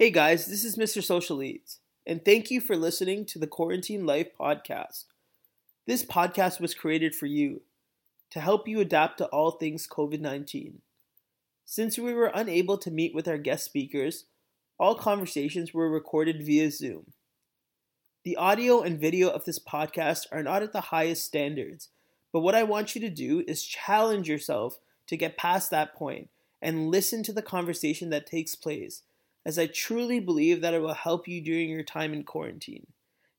[0.00, 1.04] Hey guys, this is Mr.
[1.04, 5.04] Social Eats, and thank you for listening to the Quarantine Life podcast.
[5.86, 7.60] This podcast was created for you
[8.30, 10.80] to help you adapt to all things COVID 19.
[11.66, 14.24] Since we were unable to meet with our guest speakers,
[14.78, 17.12] all conversations were recorded via Zoom.
[18.24, 21.90] The audio and video of this podcast are not at the highest standards,
[22.32, 24.78] but what I want you to do is challenge yourself
[25.08, 26.30] to get past that point
[26.62, 29.02] and listen to the conversation that takes place,
[29.46, 32.86] as I truly believe that it will help you during your time in quarantine.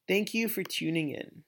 [0.08, 1.44] Thank you for tuning in.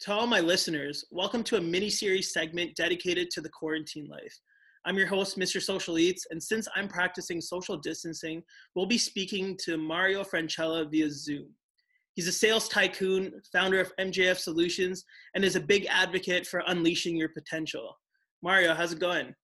[0.00, 4.36] To all my listeners, welcome to a mini series segment dedicated to the quarantine life.
[4.84, 5.62] I'm your host, Mr.
[5.62, 8.42] Social Eats, and since I'm practicing social distancing,
[8.74, 11.50] we'll be speaking to Mario Francella via Zoom.
[12.14, 17.16] He's a sales tycoon, founder of MJF Solutions, and is a big advocate for unleashing
[17.16, 17.96] your potential.
[18.42, 19.34] Mario, how's it going?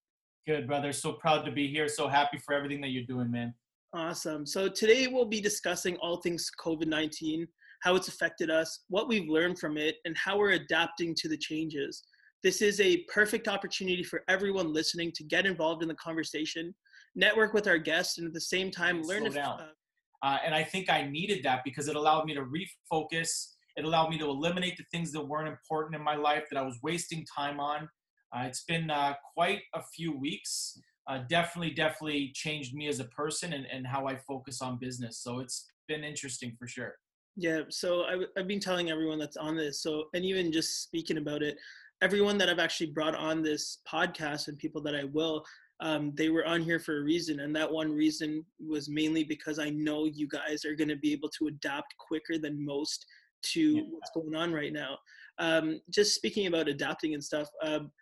[0.46, 0.92] Good, brother.
[0.92, 1.88] So proud to be here.
[1.88, 3.54] So happy for everything that you're doing, man.
[3.94, 4.44] Awesome.
[4.44, 7.46] So today we'll be discussing all things COVID 19,
[7.82, 11.38] how it's affected us, what we've learned from it, and how we're adapting to the
[11.38, 12.04] changes.
[12.42, 16.74] This is a perfect opportunity for everyone listening to get involved in the conversation,
[17.16, 19.22] network with our guests, and at the same time learn.
[19.22, 19.60] Slow down.
[19.60, 23.28] Uh, uh, and I think I needed that because it allowed me to refocus.
[23.76, 26.62] It allowed me to eliminate the things that weren't important in my life that I
[26.62, 27.88] was wasting time on.
[28.36, 30.78] Uh, it's been uh, quite a few weeks.
[31.08, 35.18] Uh, definitely, definitely changed me as a person and, and how I focus on business.
[35.18, 36.94] So it's been interesting for sure.
[37.36, 37.62] Yeah.
[37.70, 39.82] So I, I've been telling everyone that's on this.
[39.82, 41.56] So, and even just speaking about it,
[42.02, 45.44] everyone that I've actually brought on this podcast and people that I will,
[45.80, 49.58] um, they were on here for a reason and that one reason was mainly because
[49.58, 53.06] i know you guys are going to be able to adapt quicker than most
[53.42, 53.82] to yeah.
[53.90, 54.98] what's going on right now
[55.38, 57.92] um, just speaking about adapting and stuff um,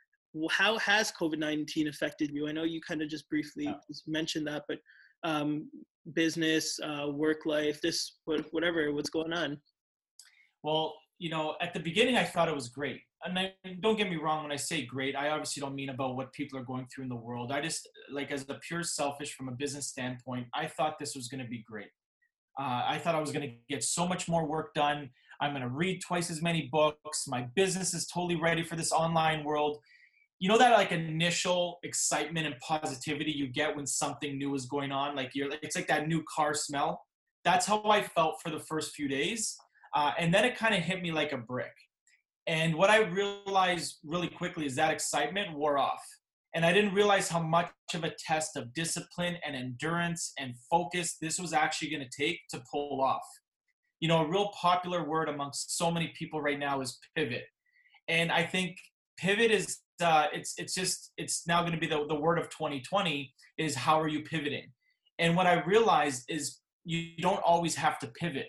[0.51, 4.65] how has covid-19 affected you i know you kind of just briefly just mentioned that
[4.69, 4.79] but
[5.25, 5.69] um,
[6.15, 8.19] business uh, work life this
[8.51, 9.59] whatever what's going on
[10.63, 14.09] well you know at the beginning i thought it was great and I, don't get
[14.09, 16.87] me wrong when I say great, I obviously don't mean about what people are going
[16.87, 17.51] through in the world.
[17.51, 21.29] I just like as a pure selfish from a business standpoint, I thought this was
[21.29, 21.89] going to be great.
[22.59, 25.11] Uh, I thought I was going to get so much more work done.
[25.41, 27.27] I'm going to read twice as many books.
[27.27, 29.79] My business is totally ready for this online world.
[30.39, 34.93] You know that like initial excitement and positivity you get when something new is going
[34.93, 35.17] on.
[35.17, 37.03] Like you're, it's like that new car smell.
[37.45, 39.57] That's how I felt for the first few days,
[39.95, 41.73] uh, and then it kind of hit me like a brick
[42.47, 46.03] and what I realized really quickly is that excitement wore off.
[46.55, 51.17] And I didn't realize how much of a test of discipline and endurance and focus
[51.21, 53.27] this was actually going to take to pull off.
[54.01, 57.45] You know, a real popular word amongst so many people right now is pivot.
[58.09, 58.77] And I think
[59.19, 62.49] pivot is uh, it's it's just it's now going to be the, the word of
[62.51, 64.71] 2020 is how are you pivoting
[65.19, 68.47] and what i realized is you don't always have to pivot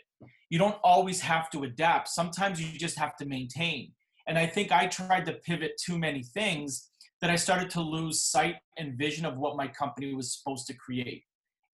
[0.50, 2.07] you don't always have to adapt.
[2.09, 3.91] Sometimes you just have to maintain.
[4.28, 6.90] And I think I tried to pivot too many things
[7.22, 10.74] that I started to lose sight and vision of what my company was supposed to
[10.74, 11.24] create.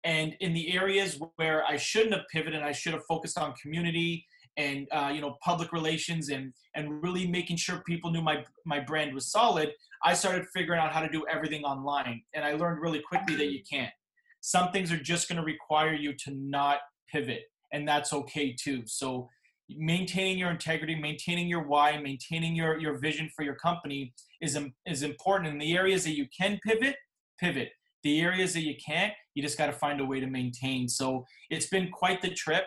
[0.02, 4.26] And in the areas where I shouldn't have pivoted, I should have focused on community
[4.56, 8.80] and uh, you know public relations and and really making sure people knew my my
[8.80, 9.72] brand was solid.
[10.02, 13.50] I started figuring out how to do everything online, and I learned really quickly that
[13.52, 13.92] you can't.
[14.40, 16.78] Some things are just going to require you to not
[17.10, 17.44] pivot
[17.74, 18.84] and that's okay too.
[18.86, 19.28] So
[19.68, 25.02] maintaining your integrity, maintaining your why, maintaining your, your vision for your company is, is
[25.02, 25.50] important.
[25.50, 26.96] In the areas that you can pivot,
[27.38, 27.70] pivot.
[28.04, 30.88] The areas that you can't, you just got to find a way to maintain.
[30.88, 32.64] So it's been quite the trip.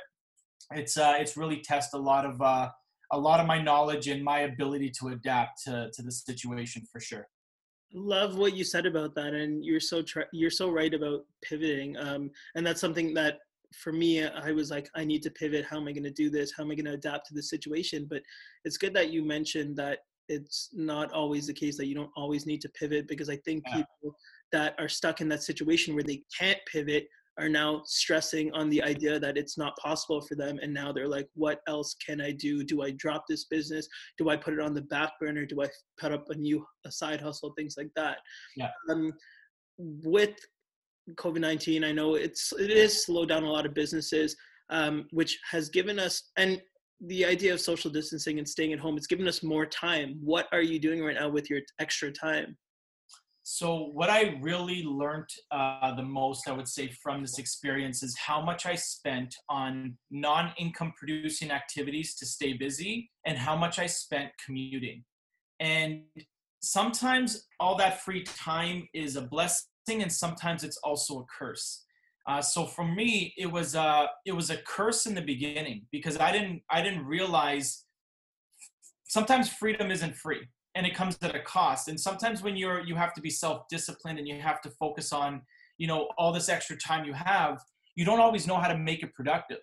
[0.72, 2.69] It's uh, it's really test a lot of uh,
[3.11, 7.00] a lot of my knowledge and my ability to adapt to to the situation for
[7.00, 7.28] sure
[7.94, 12.29] love what you said about that and you're so you're so right about pivoting um,
[12.55, 13.38] and that's something that
[13.75, 15.66] for me, I was like, I need to pivot.
[15.66, 16.51] How am I going to do this?
[16.55, 18.07] How am I going to adapt to the situation?
[18.09, 18.22] But
[18.63, 19.99] it's good that you mentioned that
[20.29, 23.63] it's not always the case that you don't always need to pivot because I think
[23.67, 23.78] yeah.
[23.78, 24.16] people
[24.51, 27.07] that are stuck in that situation where they can't pivot
[27.40, 31.08] are now stressing on the idea that it's not possible for them and now they're
[31.08, 34.59] like what else can i do do i drop this business do i put it
[34.59, 35.67] on the back burner do i
[36.00, 38.17] put up a new a side hustle things like that
[38.56, 39.14] yeah um,
[39.79, 40.34] with
[41.16, 41.84] COVID nineteen.
[41.84, 44.35] I know it's it is slowed down a lot of businesses,
[44.70, 46.61] um, which has given us and
[47.02, 48.97] the idea of social distancing and staying at home.
[48.97, 50.17] It's given us more time.
[50.22, 52.58] What are you doing right now with your extra time?
[53.49, 58.14] So what I really learned uh, the most, I would say, from this experience is
[58.17, 63.85] how much I spent on non-income producing activities to stay busy, and how much I
[63.85, 65.05] spent commuting.
[65.61, 66.02] And
[66.61, 71.85] sometimes all that free time is a blessing and sometimes it's also a curse.
[72.28, 76.17] Uh, so for me, it was uh, it was a curse in the beginning because
[76.17, 77.85] I didn't I didn't realize
[79.08, 81.88] sometimes freedom isn't free and it comes at a cost.
[81.88, 85.12] And sometimes when you're you have to be self disciplined and you have to focus
[85.12, 85.41] on
[85.79, 87.59] you know all this extra time you have,
[87.96, 89.58] you don't always know how to make it productive.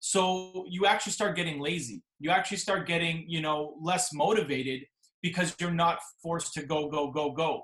[0.00, 2.02] So you actually start getting lazy.
[2.20, 4.82] You actually start getting you know less motivated
[5.22, 7.62] because you're not forced to go go go go.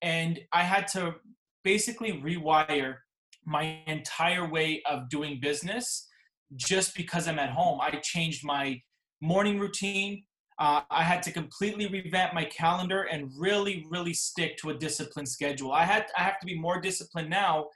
[0.00, 1.16] And I had to
[1.62, 2.94] basically rewire
[3.44, 6.08] my entire way of doing business
[6.54, 7.80] just because I'm at home.
[7.82, 8.80] I changed my
[9.20, 10.24] morning routine.
[10.58, 15.28] Uh, I had to completely revamp my calendar and really, really stick to a disciplined
[15.28, 15.72] schedule.
[15.72, 17.66] I had I have to be more disciplined now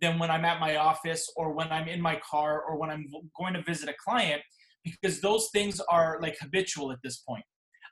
[0.00, 3.06] than when I'm at my office or when I'm in my car or when I'm
[3.38, 4.42] going to visit a client
[4.84, 7.44] because those things are like habitual at this point.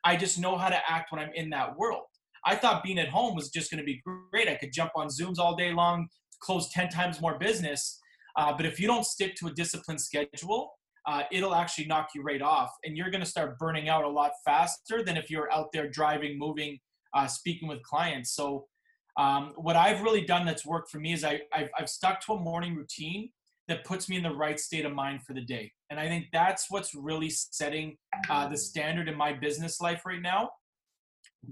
[0.05, 2.03] I just know how to act when I'm in that world.
[2.45, 4.49] I thought being at home was just going to be great.
[4.49, 6.09] I could jump on Zooms all day long,
[6.41, 7.99] close 10 times more business.
[8.37, 10.73] Uh, but if you don't stick to a disciplined schedule,
[11.07, 12.71] uh, it'll actually knock you right off.
[12.85, 15.89] And you're going to start burning out a lot faster than if you're out there
[15.89, 16.79] driving, moving,
[17.15, 18.33] uh, speaking with clients.
[18.33, 18.67] So,
[19.17, 22.33] um, what I've really done that's worked for me is I, I've, I've stuck to
[22.33, 23.31] a morning routine
[23.69, 25.73] that puts me in the right state of mind for the day.
[25.91, 27.97] And I think that's what's really setting
[28.29, 30.51] uh, the standard in my business life right now.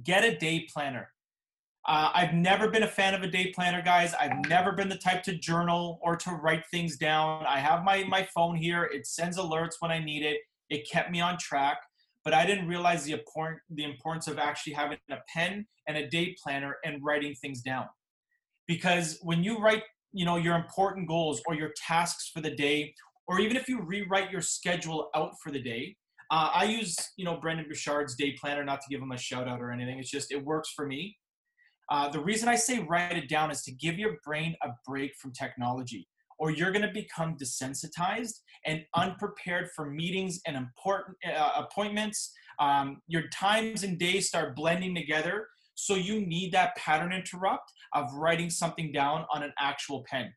[0.03, 1.11] Get a day planner.
[1.85, 4.15] Uh, I've never been a fan of a day planner, guys.
[4.15, 7.45] I've never been the type to journal or to write things down.
[7.45, 8.85] I have my, my phone here.
[8.85, 10.39] It sends alerts when I need it.
[10.71, 11.79] It kept me on track,
[12.25, 16.09] but I didn't realize the, important, the importance of actually having a pen and a
[16.09, 17.87] day planner and writing things down.
[18.69, 19.83] Because when you write,
[20.13, 22.95] you know, your important goals or your tasks for the day,
[23.27, 25.97] or even if you rewrite your schedule out for the day,
[26.31, 29.49] uh, I use, you know, Brendon Burchard's day planner, not to give him a shout
[29.49, 29.99] out or anything.
[29.99, 31.17] It's just, it works for me
[31.93, 35.13] uh, the reason I say write it down is to give your brain a break
[35.21, 36.09] from technology,
[36.39, 42.33] or you're going to become desensitized and unprepared for meetings and important uh, appointments.
[42.59, 45.47] Um, your times and days start blending together.
[45.75, 50.33] So you need that pattern interrupt of writing something down on an actual pen.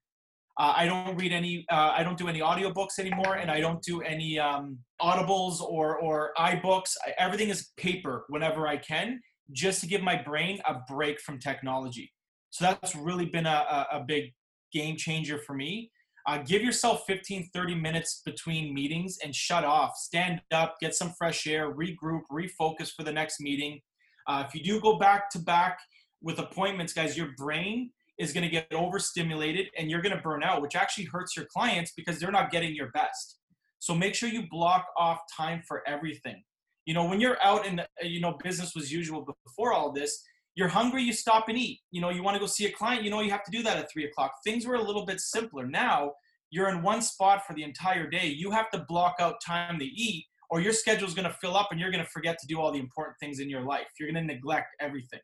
[0.59, 1.65] Uh, I don't read any.
[1.71, 5.99] Uh, I don't do any audiobooks anymore, and I don't do any um, audibles or
[5.99, 6.95] or iBooks.
[7.17, 12.11] Everything is paper whenever I can, just to give my brain a break from technology.
[12.49, 14.33] So that's really been a, a, big
[14.71, 15.91] game changer for me.
[16.27, 19.95] Uh, give yourself 15, 30 minutes between meetings and shut off.
[19.95, 23.79] Stand up, get some fresh air, regroup, refocus for the next meeting.
[24.27, 25.77] Uh, if you do go back to back
[26.21, 30.41] with appointments, guys, your brain is going to get overstimulated and you're going to burn
[30.41, 33.39] out, which actually hurts your clients because they're not getting your best.
[33.79, 36.41] So make sure you block off time for everything.
[36.85, 40.23] You know, when you're out in the, you know, business was usual before all this,
[40.55, 41.81] you're hungry, you stop and eat.
[41.91, 43.63] You know, you want to go see a client, you know, you have to do
[43.63, 44.31] that at three o'clock.
[44.43, 45.65] Things were a little bit simpler.
[45.65, 46.13] Now
[46.51, 48.27] you're in one spot for the entire day.
[48.27, 51.57] You have to block out time to eat, or your schedule is going to fill
[51.57, 53.87] up and you're going to forget to do all the important things in your life.
[53.99, 55.19] You're going to neglect everything.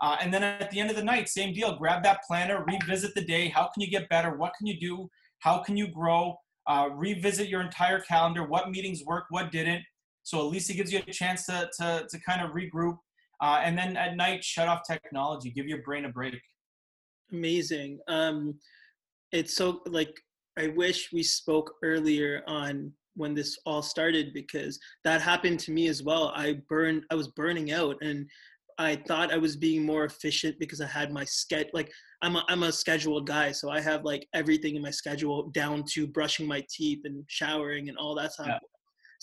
[0.00, 1.76] Uh, and then at the end of the night, same deal.
[1.76, 3.48] Grab that planner, revisit the day.
[3.48, 4.36] How can you get better?
[4.36, 5.08] What can you do?
[5.40, 6.36] How can you grow?
[6.66, 8.44] Uh, revisit your entire calendar.
[8.46, 9.26] What meetings worked?
[9.30, 9.82] What didn't?
[10.24, 12.96] So at least it gives you a chance to, to, to kind of regroup.
[13.40, 16.40] Uh, and then at night, shut off technology, give your brain a break.
[17.30, 17.98] Amazing.
[18.08, 18.54] Um,
[19.32, 20.18] it's so like,
[20.58, 25.88] I wish we spoke earlier on when this all started because that happened to me
[25.88, 26.32] as well.
[26.34, 28.26] I burned, I was burning out and
[28.78, 31.70] I thought I was being more efficient because I had my schedule.
[31.74, 35.50] Like I'm a, I'm a scheduled guy, so I have like everything in my schedule
[35.50, 38.48] down to brushing my teeth and showering and all that stuff.
[38.48, 38.58] Yeah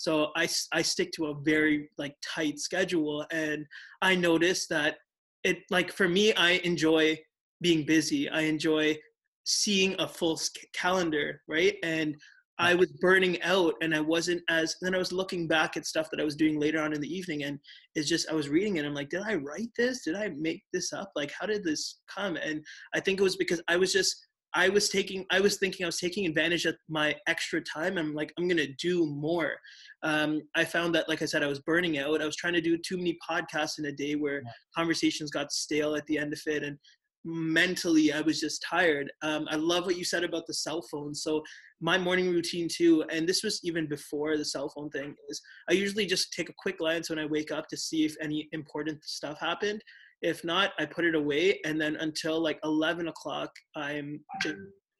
[0.02, 3.64] so I, I stick to a very like tight schedule and
[4.02, 4.96] i noticed that
[5.44, 7.16] it like for me i enjoy
[7.60, 8.28] being busy.
[8.28, 8.98] I enjoy
[9.44, 10.38] seeing a full
[10.74, 11.76] calendar right?
[11.82, 12.16] And
[12.58, 16.08] i was burning out and i wasn't as then i was looking back at stuff
[16.10, 17.58] that i was doing later on in the evening and
[17.94, 20.04] it's just i was reading it i'm like did i write this?
[20.04, 21.10] Did i make this up?
[21.16, 22.36] Like how did this come?
[22.36, 22.62] And
[22.94, 24.14] i think it was because i was just
[24.54, 27.96] I was taking, I was thinking I was taking advantage of my extra time.
[27.98, 29.54] I'm like, I'm gonna do more.
[30.02, 32.20] Um, I found that, like I said, I was burning out.
[32.20, 34.50] I was trying to do too many podcasts in a day where yeah.
[34.76, 36.76] conversations got stale at the end of it, and
[37.24, 39.10] mentally I was just tired.
[39.22, 41.14] Um, I love what you said about the cell phone.
[41.14, 41.42] So
[41.80, 45.74] my morning routine too, and this was even before the cell phone thing, is I
[45.74, 49.04] usually just take a quick glance when I wake up to see if any important
[49.04, 49.82] stuff happened.
[50.22, 54.56] If not, I put it away, and then until like 11 o'clock, I'm just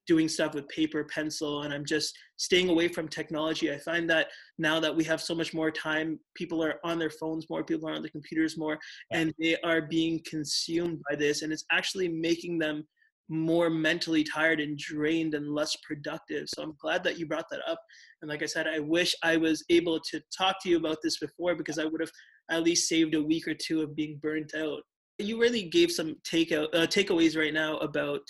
[0.09, 3.73] doing stuff with paper, pencil, and I'm just staying away from technology.
[3.73, 7.11] I find that now that we have so much more time, people are on their
[7.11, 8.79] phones more, people are on their computers more,
[9.13, 12.85] and they are being consumed by this, and it's actually making them
[13.29, 16.49] more mentally tired and drained and less productive.
[16.49, 17.79] So I'm glad that you brought that up.
[18.21, 21.19] And like I said, I wish I was able to talk to you about this
[21.19, 22.11] before because I would have
[22.51, 24.83] at least saved a week or two of being burnt out.
[25.19, 28.21] You really gave some takeout uh, takeaways right now about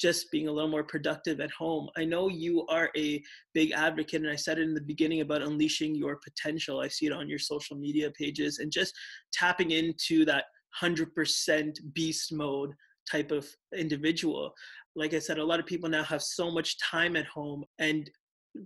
[0.00, 1.88] just being a little more productive at home.
[1.96, 3.22] I know you are a
[3.54, 6.80] big advocate, and I said it in the beginning about unleashing your potential.
[6.80, 8.94] I see it on your social media pages and just
[9.32, 10.46] tapping into that
[10.82, 12.72] 100% beast mode
[13.10, 13.46] type of
[13.76, 14.52] individual.
[14.96, 18.10] Like I said, a lot of people now have so much time at home and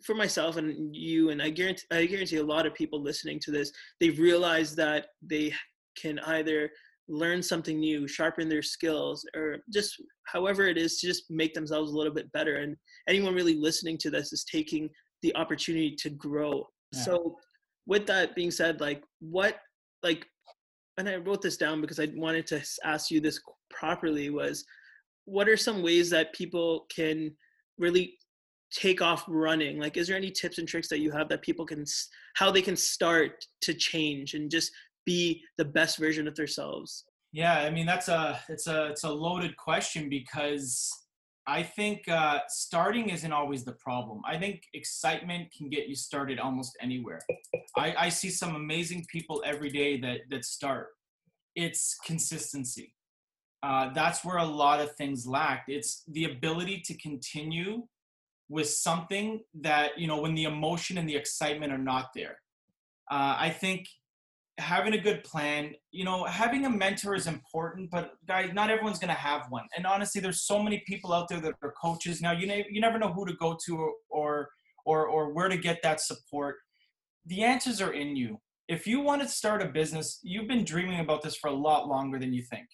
[0.03, 3.53] for myself and you and I guarantee I guarantee a lot of people listening to
[3.53, 5.55] this, they realize that they
[5.97, 6.71] can either
[7.09, 9.95] learn something new, sharpen their skills, or just
[10.27, 12.57] however it is to just make themselves a little bit better.
[12.57, 12.77] And
[13.09, 14.89] anyone really listening to this is taking
[15.23, 16.67] the opportunity to grow.
[16.93, 17.03] Yeah.
[17.03, 17.37] So
[17.87, 19.57] with that being said, like what
[20.03, 20.27] like
[20.99, 24.65] and I wrote this down because I wanted to ask you this properly was
[25.25, 27.33] what are some ways that people can
[27.79, 28.15] really
[28.73, 31.65] take off running like is there any tips and tricks that you have that people
[31.65, 31.85] can
[32.35, 34.73] how they can start to change and just
[35.07, 37.05] be the best version of themselves?
[37.33, 40.91] Yeah i mean that's a it's a it's a loaded question because
[41.47, 44.21] i think uh, starting isn't always the problem.
[44.27, 47.21] I think excitement can get you started almost anywhere.
[47.77, 50.89] I i see some amazing people every day that that start.
[51.55, 52.89] It's consistency.
[53.63, 55.65] Uh, that's where a lot of things lack.
[55.69, 57.83] It's the ability to continue
[58.49, 62.37] with something that, you know, when the emotion and the excitement are not there.
[63.11, 63.89] Uh, I think
[64.59, 68.99] having a good plan, you know, having a mentor is important, but guys, not everyone's
[68.99, 69.67] going to have one.
[69.77, 72.33] And honestly, there's so many people out there that are coaches now.
[72.33, 74.49] You know, you never know who to go to or
[74.85, 76.57] or or where to get that support.
[77.27, 78.39] The answers are in you.
[78.69, 81.89] If you want to start a business, you've been dreaming about this for a lot
[81.89, 82.67] longer than you think.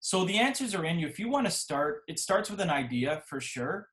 [0.00, 1.06] So the answers are in you.
[1.06, 3.88] If you want to start, it starts with an idea for sure,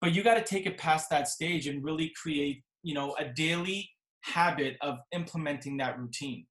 [0.00, 3.24] but you got to take it past that stage and really create, you know, a
[3.24, 3.88] daily
[4.26, 6.46] habit of implementing that routine.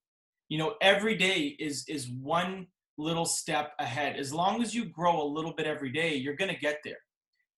[0.49, 2.67] You know, every day is is one
[2.97, 4.15] little step ahead.
[4.15, 6.97] As long as you grow a little bit every day, you're going to get there.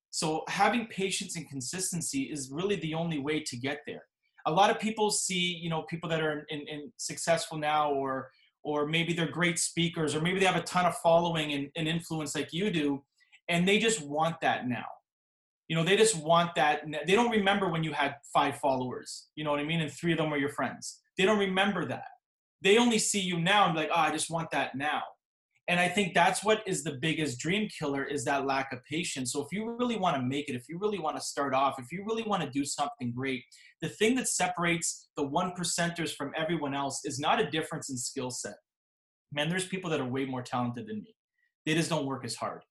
[0.09, 4.03] So having patience and consistency is really the only way to get there.
[4.47, 8.29] A lot of people see, you know, people that are in, in successful now or
[8.63, 11.88] or maybe they're great speakers, or maybe they have a ton of following and, and
[11.88, 13.01] influence like you do,
[13.47, 14.86] and they just want that now.
[15.67, 16.83] You know, they just want that.
[17.05, 19.81] They don't remember when you had five followers, you know what I mean?
[19.81, 21.00] And three of them were your friends.
[21.17, 22.05] They don't remember that.
[22.62, 25.03] They only see you now and be like, oh, I just want that now
[25.67, 29.31] and i think that's what is the biggest dream killer is that lack of patience
[29.31, 31.79] so if you really want to make it if you really want to start off
[31.79, 33.43] if you really want to do something great
[33.81, 37.97] the thing that separates the one percenters from everyone else is not a difference in
[37.97, 38.55] skill set
[39.31, 41.15] man there's people that are way more talented than me
[41.65, 42.62] they just don't work as hard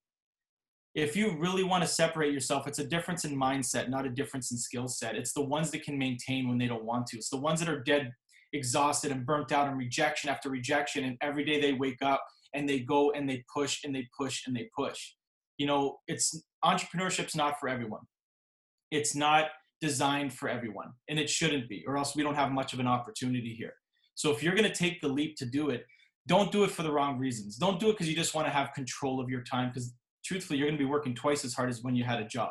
[0.97, 4.51] if you really want to separate yourself it's a difference in mindset not a difference
[4.51, 7.31] in skill set it's the ones that can maintain when they don't want to it's
[7.31, 8.11] the ones that are dead
[8.53, 12.25] exhausted and burnt out and rejection after rejection and every day they wake up
[12.57, 15.13] and they go and they push and they push and they push.
[15.59, 18.03] You know, it's entrepreneurship's not for everyone.
[18.91, 19.49] It's not
[19.81, 22.87] designed for everyone, and it shouldn't be, or else we don't have much of an
[22.87, 23.75] opportunity here.
[24.15, 25.85] So if you're going to take the leap to do it,
[26.27, 27.57] don't do it for the wrong reasons.
[27.57, 29.69] Don't do it because you just want to have control of your time.
[29.69, 29.93] Because
[30.27, 32.51] truthfully, you're going to be working twice as hard as when you had a job.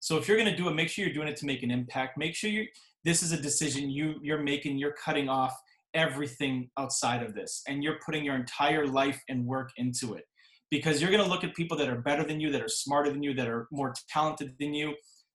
[0.00, 1.70] So if you're going to do it, make sure you're doing it to make an
[1.70, 2.18] impact.
[2.18, 2.66] Make sure you
[3.04, 4.78] this is a decision you you're making.
[4.78, 5.54] You're cutting off
[5.94, 10.24] everything outside of this and you're putting your entire life and work into it
[10.70, 13.10] because you're going to look at people that are better than you that are smarter
[13.10, 14.94] than you that are more talented than you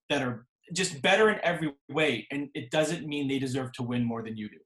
[0.09, 4.03] that are just better in every way and it doesn't mean they deserve to win
[4.03, 4.57] more than you do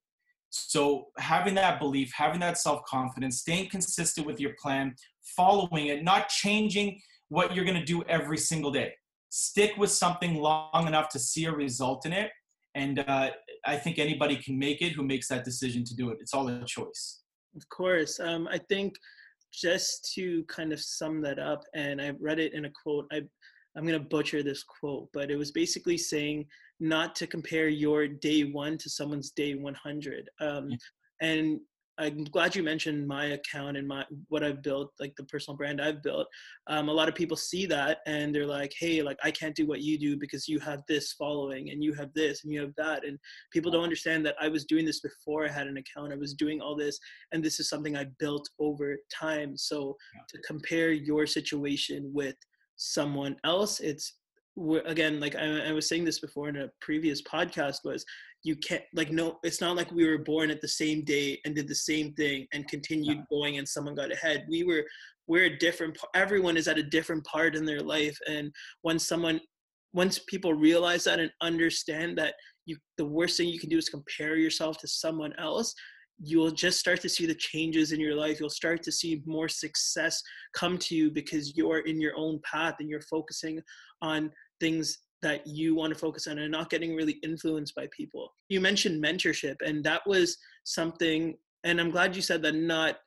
[0.49, 4.95] so having that belief having that self-confidence staying consistent with your plan
[5.35, 6.99] following it not changing
[7.29, 8.93] what you're going to do every single day
[9.29, 12.31] stick with something long enough to see a result in it
[12.77, 13.31] and uh,
[13.65, 16.19] I think anybody can make it who makes that decision to do it.
[16.21, 17.21] It's all a choice.
[17.55, 18.19] Of course.
[18.19, 18.93] Um, I think
[19.51, 23.07] just to kind of sum that up, and I read it in a quote.
[23.11, 23.21] I,
[23.75, 26.45] I'm going to butcher this quote, but it was basically saying
[26.79, 30.29] not to compare your day one to someone's day 100.
[30.39, 30.69] Um,
[31.21, 31.59] and
[31.99, 35.81] I'm glad you mentioned my account and my what I've built, like the personal brand
[35.81, 36.27] I've built.
[36.67, 39.65] Um, a lot of people see that and they're like, "Hey, like I can't do
[39.65, 42.75] what you do because you have this following and you have this and you have
[42.77, 43.17] that." And
[43.51, 46.13] people don't understand that I was doing this before I had an account.
[46.13, 46.99] I was doing all this,
[47.31, 49.57] and this is something I built over time.
[49.57, 49.97] So
[50.29, 52.35] to compare your situation with
[52.75, 54.13] someone else, it's
[54.85, 58.03] again like I, I was saying this before in a previous podcast was
[58.43, 61.55] you can't like no it's not like we were born at the same day and
[61.55, 64.45] did the same thing and continued going and someone got ahead.
[64.49, 64.85] We were
[65.27, 68.17] we're a different everyone is at a different part in their life.
[68.27, 69.39] And when someone
[69.93, 72.33] once people realize that and understand that
[72.65, 75.73] you the worst thing you can do is compare yourself to someone else
[76.19, 78.39] you'll just start to see the changes in your life.
[78.39, 80.21] You'll start to see more success
[80.53, 83.61] come to you because you're in your own path and you're focusing
[84.01, 88.33] on things that you want to focus on and not getting really influenced by people
[88.49, 92.97] you mentioned mentorship and that was something and i'm glad you said that not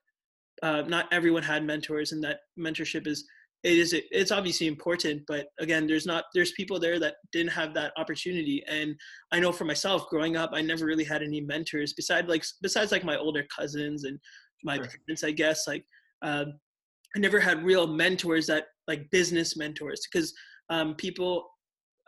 [0.62, 3.25] uh, not everyone had mentors and that mentorship is
[3.62, 7.75] it is it's obviously important but again there's not there's people there that didn't have
[7.75, 8.95] that opportunity and
[9.33, 12.90] i know for myself growing up i never really had any mentors besides like besides
[12.90, 14.19] like my older cousins and
[14.64, 14.87] my sure.
[15.07, 15.85] parents i guess like
[16.23, 16.54] um,
[17.16, 20.33] i never had real mentors that like business mentors because
[20.71, 21.50] um, people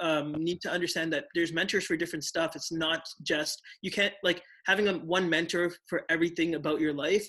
[0.00, 4.14] um, need to understand that there's mentors for different stuff it's not just you can't
[4.22, 7.26] like having a one mentor for everything about your life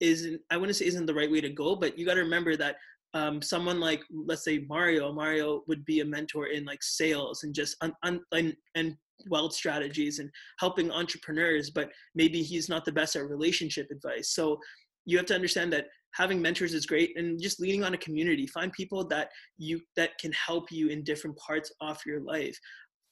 [0.00, 2.56] isn't i wouldn't say isn't the right way to go but you got to remember
[2.56, 2.76] that
[3.16, 7.54] um, someone like let's say Mario, Mario would be a mentor in like sales and
[7.54, 8.96] just un, un, and, and
[9.30, 14.34] wealth strategies and helping entrepreneurs, but maybe he's not the best at relationship advice.
[14.34, 14.58] So
[15.06, 18.46] you have to understand that having mentors is great and just leaning on a community.
[18.46, 22.58] Find people that you that can help you in different parts of your life.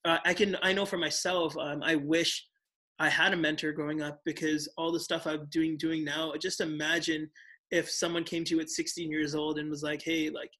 [0.04, 2.46] Uh, I can I know for myself, um, I wish
[2.98, 6.32] I had a mentor growing up because all the stuff I'm doing doing now.
[6.40, 7.28] Just imagine
[7.70, 10.50] if someone came to you at 16 years old and was like, hey, like,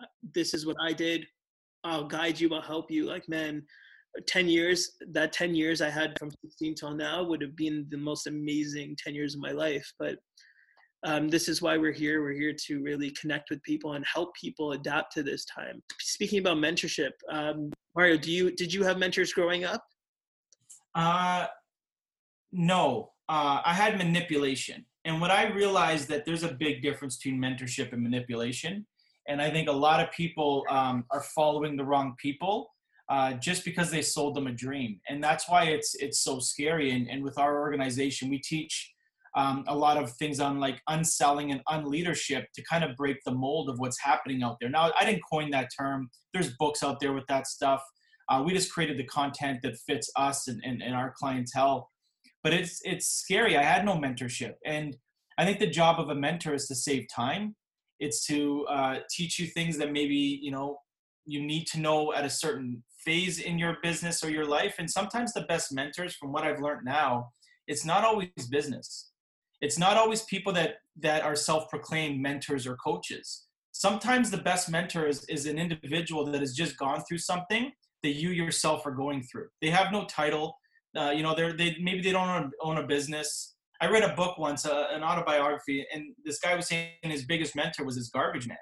[0.00, 1.26] uh, this is what I did,
[1.84, 3.06] I'll guide you, I'll help you.
[3.06, 3.62] Like, man,
[4.26, 7.96] 10 years, that 10 years I had from 16 till now would have been the
[7.96, 9.90] most amazing 10 years of my life.
[9.98, 10.18] But
[11.02, 12.22] um, this is why we're here.
[12.22, 15.82] We're here to really connect with people and help people adapt to this time.
[15.98, 19.82] Speaking about mentorship, um, Mario, do you did you have mentors growing up?
[20.94, 21.46] Uh,
[22.52, 24.84] no, uh, I had manipulation.
[25.04, 28.86] And what I realized that there's a big difference between mentorship and manipulation.
[29.28, 32.70] And I think a lot of people um, are following the wrong people
[33.08, 35.00] uh, just because they sold them a dream.
[35.08, 36.90] And that's why it's it's so scary.
[36.90, 38.92] And, and with our organization, we teach
[39.36, 43.32] um, a lot of things on like unselling and unleadership to kind of break the
[43.32, 44.70] mold of what's happening out there.
[44.70, 46.10] Now, I didn't coin that term.
[46.32, 47.82] There's books out there with that stuff.
[48.28, 51.90] Uh, we just created the content that fits us and, and, and our clientele
[52.42, 54.96] but it's it's scary i had no mentorship and
[55.38, 57.54] i think the job of a mentor is to save time
[57.98, 60.78] it's to uh, teach you things that maybe you know
[61.26, 64.90] you need to know at a certain phase in your business or your life and
[64.90, 67.28] sometimes the best mentors from what i've learned now
[67.66, 69.09] it's not always business
[69.60, 75.06] it's not always people that that are self-proclaimed mentors or coaches sometimes the best mentor
[75.06, 77.70] is, is an individual that has just gone through something
[78.02, 80.56] that you yourself are going through they have no title
[80.96, 83.54] uh, you know, they're they maybe they don't own, own a business.
[83.80, 87.56] I read a book once, uh, an autobiography, and this guy was saying his biggest
[87.56, 88.58] mentor was his garbage man,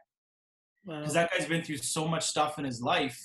[0.87, 1.23] because wow.
[1.23, 3.19] that guy's been through so much stuff in his life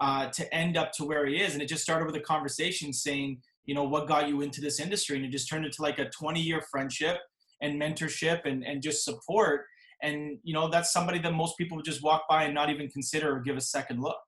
[0.00, 2.92] uh, to end up to where he is, and it just started with a conversation
[2.92, 5.98] saying, you know, what got you into this industry, and it just turned into like
[5.98, 7.18] a 20 year friendship
[7.60, 9.66] and mentorship and and just support,
[10.02, 12.88] and you know, that's somebody that most people would just walk by and not even
[12.88, 14.18] consider or give a second look.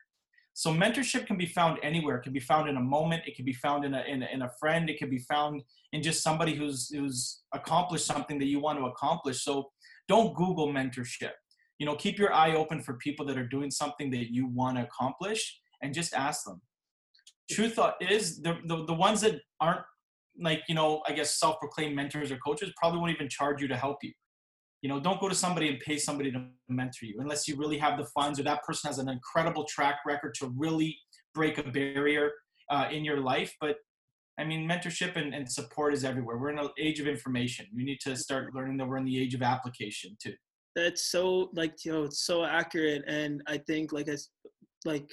[0.57, 2.19] So mentorship can be found anywhere.
[2.19, 3.25] It can be found in a moment.
[3.27, 4.89] It can be found in a, in a, in a friend.
[4.89, 8.87] It can be found in just somebody who's who's accomplished something that you want to
[8.87, 9.43] accomplish.
[9.43, 9.71] So
[10.07, 11.33] don't Google mentorship.
[11.79, 14.77] You know, keep your eye open for people that are doing something that you want
[14.77, 16.63] to accomplish, and just ask them.
[17.51, 19.83] Truth is, the, the the ones that aren't
[20.41, 23.77] like you know, I guess self-proclaimed mentors or coaches probably won't even charge you to
[23.77, 24.13] help you.
[24.83, 27.79] You know don't go to somebody and pay somebody to mentor you unless you really
[27.79, 30.99] have the funds or that person has an incredible track record to really
[31.35, 32.31] break a barrier
[32.71, 33.55] uh, in your life.
[33.61, 33.77] But
[34.39, 36.39] i mean mentorship and, and support is everywhere.
[36.39, 37.67] We're in an age of information.
[37.75, 40.35] We need to start learning that we're in the age of application too.
[40.75, 43.05] That's so like you know it's so accurate.
[43.07, 44.29] And i think like as
[44.85, 45.11] like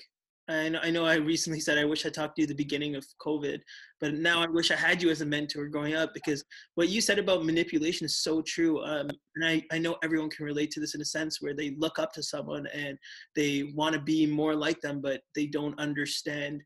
[0.52, 3.06] and I know I recently said I wish I talked to you the beginning of
[3.26, 3.60] COVID,
[4.00, 6.44] but now I wish I had you as a mentor growing up because
[6.76, 8.84] what you said about manipulation is so true.
[8.84, 11.76] Um, and I, I know everyone can relate to this in a sense where they
[11.78, 12.98] look up to someone and
[13.36, 16.62] they want to be more like them, but they don't understand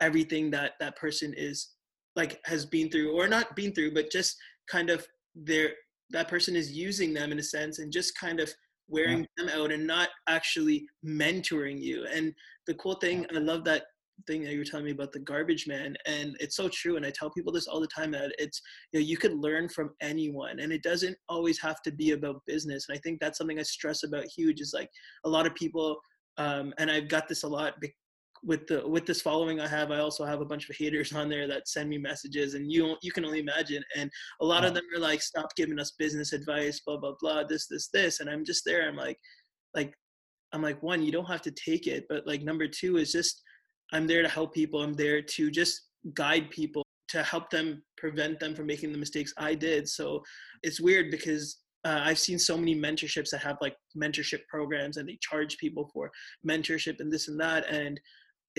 [0.00, 1.70] everything that that person is
[2.16, 4.36] like has been through or not been through, but just
[4.70, 5.72] kind of their
[6.10, 8.52] that person is using them in a sense and just kind of
[8.88, 9.44] wearing yeah.
[9.44, 12.06] them out and not actually mentoring you.
[12.12, 12.34] And
[12.66, 13.84] the cool thing, I love that
[14.26, 17.06] thing that you were telling me about the garbage man and it's so true and
[17.06, 18.60] i tell people this all the time that it's
[18.92, 22.42] you know you could learn from anyone and it doesn't always have to be about
[22.46, 24.90] business and i think that's something i stress about huge is like
[25.24, 25.96] a lot of people
[26.36, 27.74] um, and i've got this a lot
[28.44, 31.28] with the with this following I have, I also have a bunch of haters on
[31.28, 33.82] there that send me messages, and you you can only imagine.
[33.96, 37.44] And a lot of them are like, "Stop giving us business advice," blah blah blah,
[37.44, 38.88] this this this, and I'm just there.
[38.88, 39.18] I'm like,
[39.74, 39.94] like,
[40.52, 43.42] I'm like, one, you don't have to take it, but like number two is just,
[43.92, 44.82] I'm there to help people.
[44.82, 45.80] I'm there to just
[46.14, 49.88] guide people to help them prevent them from making the mistakes I did.
[49.88, 50.22] So
[50.62, 55.08] it's weird because uh, I've seen so many mentorships that have like mentorship programs and
[55.08, 56.10] they charge people for
[56.46, 57.66] mentorship and this and that.
[57.68, 57.98] And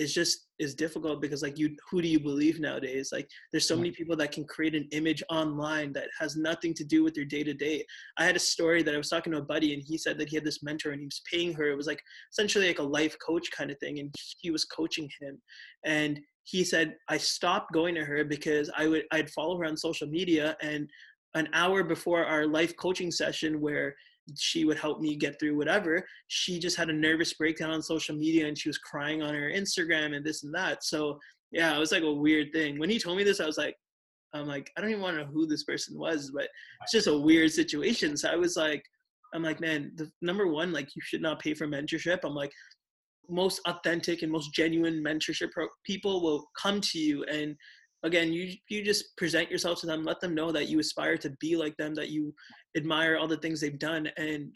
[0.00, 3.10] it's just is difficult because like you who do you believe nowadays?
[3.12, 6.84] Like there's so many people that can create an image online that has nothing to
[6.84, 7.84] do with your day to day
[8.16, 10.28] i had a story that i was talking to a buddy and he said that
[10.30, 11.70] he had this mentor and he was paying her.
[11.70, 15.08] It was like essentially like a life coach kind of thing and he was coaching
[15.20, 15.40] him.
[15.84, 19.76] And he said i stopped going to her because i would i'd follow her on
[19.76, 20.88] social media and
[21.34, 23.94] an hour before our life coaching session where
[24.36, 26.04] she would help me get through whatever.
[26.28, 29.50] She just had a nervous breakdown on social media and she was crying on her
[29.50, 30.84] Instagram and this and that.
[30.84, 31.18] So
[31.52, 32.78] yeah, it was like a weird thing.
[32.78, 33.74] When he told me this, I was like,
[34.32, 36.48] I'm like, I don't even want to know who this person was, but
[36.82, 38.16] it's just a weird situation.
[38.16, 38.82] So I was like,
[39.34, 42.20] I'm like, man, the number one, like you should not pay for mentorship.
[42.24, 42.52] I'm like,
[43.28, 47.56] most authentic and most genuine mentorship pro- people will come to you and
[48.02, 51.30] again you you just present yourself to them let them know that you aspire to
[51.40, 52.34] be like them that you
[52.76, 54.50] admire all the things they've done and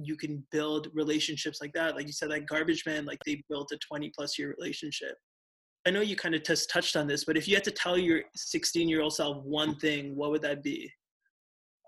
[0.00, 1.96] you can build relationships like that.
[1.96, 5.16] Like you said that garbage man like they built a 20 plus year relationship.
[5.86, 7.98] I know you kind of just touched on this but if you had to tell
[7.98, 10.90] your 16 year old self one thing what would that be?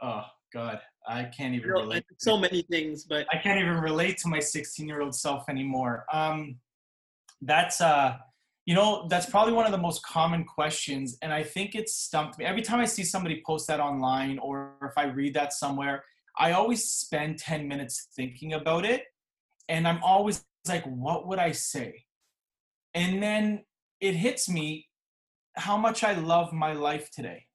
[0.03, 0.81] Oh god.
[1.09, 4.87] I can't even relate so many things but i can't even relate to my 16
[4.87, 6.05] year old self anymore.
[6.13, 6.59] Um
[7.43, 8.17] that's uh
[8.67, 11.17] you know, that's probably one of the most common questions.
[11.23, 12.45] And I think it's stumped me.
[12.45, 16.05] Every time I see somebody post that online or if I read that somewhere,
[16.39, 19.05] I always spend 10 minutes thinking about it.
[19.69, 22.05] And I'm always like, what would I say?
[22.95, 23.65] And then
[24.01, 24.89] it hits me
[25.57, 27.47] how much I love my life today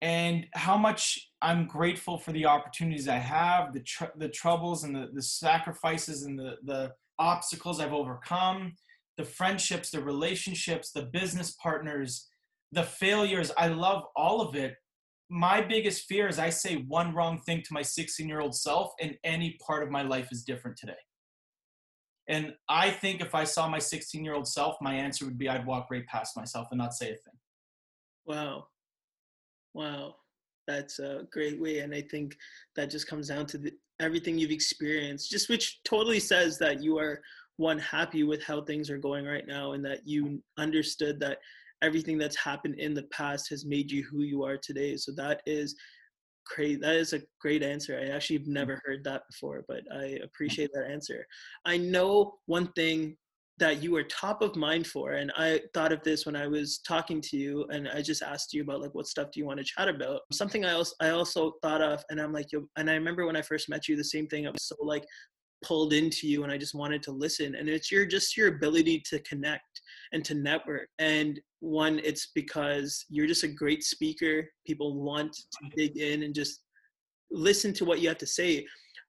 [0.00, 4.94] and how much I'm grateful for the opportunities I have, the, tr- the troubles and
[4.94, 8.74] the, the sacrifices and the, the obstacles I've overcome
[9.16, 12.28] the friendships, the relationships, the business partners,
[12.72, 13.50] the failures.
[13.56, 14.74] I love all of it.
[15.28, 18.92] My biggest fear is I say one wrong thing to my 16 year old self,
[19.00, 20.94] and any part of my life is different today.
[22.28, 25.48] And I think if I saw my 16 year old self, my answer would be
[25.48, 27.38] I'd walk right past myself and not say a thing.
[28.26, 28.66] Wow.
[29.74, 30.16] Wow.
[30.68, 31.80] That's a great way.
[31.80, 32.36] And I think
[32.76, 36.98] that just comes down to the, everything you've experienced, just which totally says that you
[36.98, 37.20] are
[37.56, 41.38] one happy with how things are going right now and that you understood that
[41.82, 44.96] everything that's happened in the past has made you who you are today.
[44.96, 45.74] So that is
[46.46, 47.98] great that is a great answer.
[47.98, 48.54] I actually have hmm.
[48.54, 50.24] never heard that before but i hmm.
[50.24, 51.26] appreciate that answer.
[51.64, 53.16] I know one thing
[53.58, 56.78] that you are top of mind for and i thought of this when i was
[56.88, 59.58] talking to you and i just asked you about like what stuff do you want
[59.58, 60.22] to chat about?
[60.32, 63.42] Something i also i also thought of and i'm like and i remember when i
[63.42, 64.46] first met you the same thing.
[64.46, 65.04] I was so like
[65.62, 67.54] pulled into you and I just wanted to listen.
[67.54, 69.80] And it's your just your ability to connect
[70.12, 70.88] and to network.
[70.98, 74.44] And one, it's because you're just a great speaker.
[74.66, 76.60] People want to dig in and just
[77.30, 78.66] listen to what you have to say.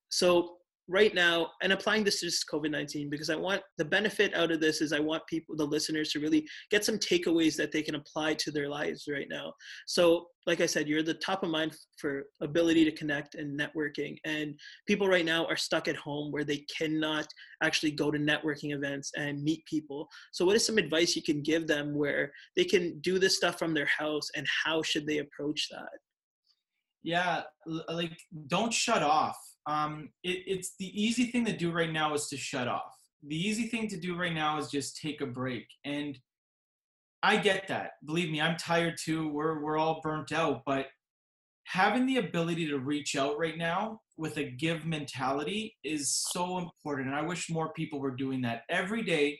[0.10, 0.58] So
[0.90, 4.60] right now and applying this to just covid-19 because i want the benefit out of
[4.60, 7.96] this is i want people the listeners to really get some takeaways that they can
[7.96, 9.54] apply to their lives right now.
[9.88, 14.18] So like i said you're the top of mind for ability to connect and networking
[14.26, 14.56] and
[14.88, 17.26] people right now are stuck at home where they cannot
[17.62, 20.08] actually go to networking events and meet people.
[20.34, 23.58] So what is some advice you can give them where they can do this stuff
[23.58, 26.00] from their house and how should they approach that?
[27.04, 27.44] Yeah
[27.88, 28.18] like
[28.48, 32.38] don't shut off um, it, it's the easy thing to do right now is to
[32.38, 32.94] shut off.
[33.26, 35.66] The easy thing to do right now is just take a break.
[35.86, 36.18] And
[37.22, 37.92] I get that.
[38.06, 39.30] Believe me, I'm tired too.
[39.30, 40.88] We're we're all burnt out, but
[41.64, 47.08] having the ability to reach out right now with a give mentality is so important.
[47.08, 49.40] And I wish more people were doing that every day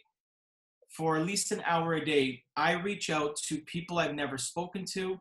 [0.90, 2.42] for at least an hour a day.
[2.56, 5.20] I reach out to people I've never spoken to,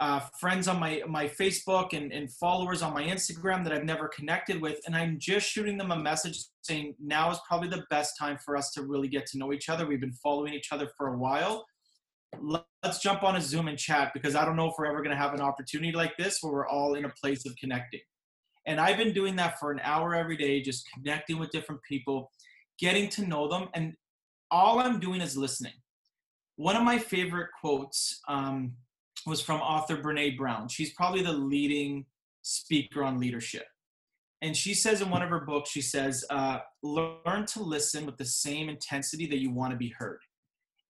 [0.00, 4.08] uh, friends on my my Facebook and, and followers on my Instagram that I've never
[4.08, 8.18] connected with, and I'm just shooting them a message saying now is probably the best
[8.18, 9.86] time for us to really get to know each other.
[9.86, 11.64] We've been following each other for a while.
[12.82, 15.16] Let's jump on a Zoom and chat because I don't know if we're ever going
[15.16, 18.00] to have an opportunity like this where we're all in a place of connecting.
[18.66, 22.32] And I've been doing that for an hour every day, just connecting with different people,
[22.80, 23.94] getting to know them, and
[24.50, 25.74] all I'm doing is listening.
[26.56, 28.20] One of my favorite quotes.
[28.26, 28.72] Um,
[29.26, 30.68] was from author Brene Brown.
[30.68, 32.06] She's probably the leading
[32.42, 33.66] speaker on leadership.
[34.42, 38.18] And she says in one of her books, she says, uh, learn to listen with
[38.18, 40.20] the same intensity that you want to be heard.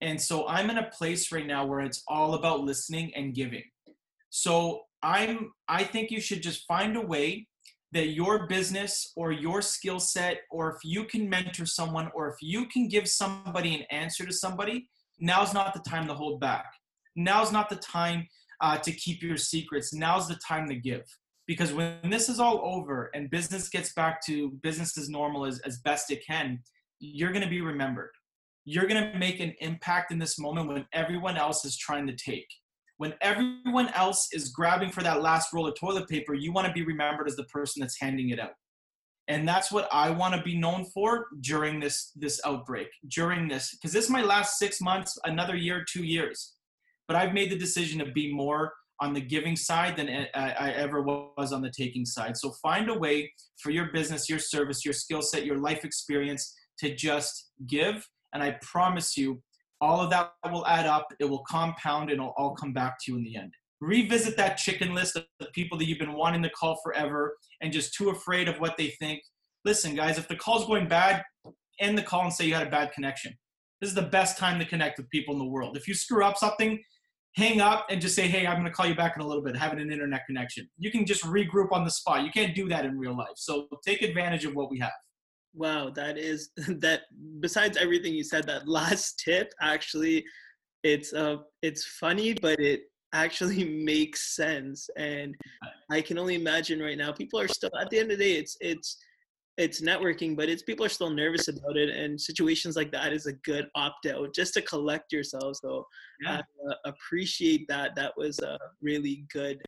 [0.00, 3.62] And so I'm in a place right now where it's all about listening and giving.
[4.30, 7.46] So I'm I think you should just find a way
[7.92, 12.36] that your business or your skill set or if you can mentor someone or if
[12.42, 14.88] you can give somebody an answer to somebody,
[15.20, 16.66] now's not the time to hold back.
[17.16, 18.28] Now's not the time
[18.60, 19.92] uh, to keep your secrets.
[19.92, 21.02] Now's the time to give.
[21.46, 25.58] Because when this is all over and business gets back to business as normal as,
[25.60, 26.58] as best it can,
[27.00, 28.10] you're going to be remembered.
[28.64, 32.16] You're going to make an impact in this moment when everyone else is trying to
[32.16, 32.48] take.
[32.96, 36.72] When everyone else is grabbing for that last roll of toilet paper, you want to
[36.72, 38.52] be remembered as the person that's handing it out.
[39.28, 43.74] And that's what I want to be known for during this this outbreak, during this
[43.74, 46.54] because this is my last 6 months, another year, 2 years.
[47.06, 51.02] But I've made the decision to be more on the giving side than I, ever
[51.02, 52.36] was on the taking side.
[52.36, 56.54] So find a way for your business, your service, your skill set, your life experience
[56.78, 58.08] to just give.
[58.32, 59.42] And I promise you,
[59.80, 61.08] all of that will add up.
[61.18, 63.52] It will compound and it'll all come back to you in the end.
[63.80, 67.72] Revisit that chicken list of the people that you've been wanting to call forever and
[67.72, 69.20] just too afraid of what they think.
[69.64, 71.22] Listen, guys, if the call's going bad,
[71.80, 73.36] end the call and say you had a bad connection.
[73.80, 75.76] This is the best time to connect with people in the world.
[75.76, 76.80] If you screw up something,
[77.34, 79.42] hang up and just say, hey, I'm going to call you back in a little
[79.42, 80.68] bit, having an internet connection.
[80.78, 82.22] You can just regroup on the spot.
[82.24, 83.36] You can't do that in real life.
[83.36, 84.92] So take advantage of what we have.
[85.54, 87.02] Wow, that is that
[87.40, 90.24] besides everything you said, that last tip actually
[90.82, 94.88] it's uh it's funny, but it actually makes sense.
[94.96, 95.34] And
[95.90, 98.32] I can only imagine right now people are still at the end of the day,
[98.34, 98.98] it's it's
[99.56, 103.26] it's networking, but it's people are still nervous about it, and situations like that is
[103.26, 105.56] a good opt out just to collect yourself.
[105.62, 105.86] So
[106.22, 106.40] yeah.
[106.40, 107.94] I uh, appreciate that.
[107.94, 109.60] That was uh, really good.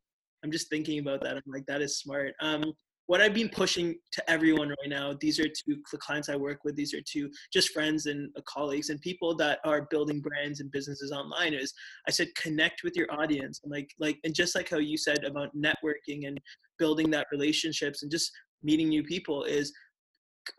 [0.44, 1.36] I'm just thinking about that.
[1.36, 2.34] I'm like, that is smart.
[2.40, 2.72] Um,
[3.06, 6.64] what I've been pushing to everyone right now, these are two the clients I work
[6.64, 10.60] with, these are two just friends and uh, colleagues and people that are building brands
[10.60, 11.72] and businesses online is
[12.08, 15.24] I said connect with your audience and like like and just like how you said
[15.24, 16.40] about networking and
[16.78, 18.32] building that relationships and just
[18.66, 19.72] meeting new people is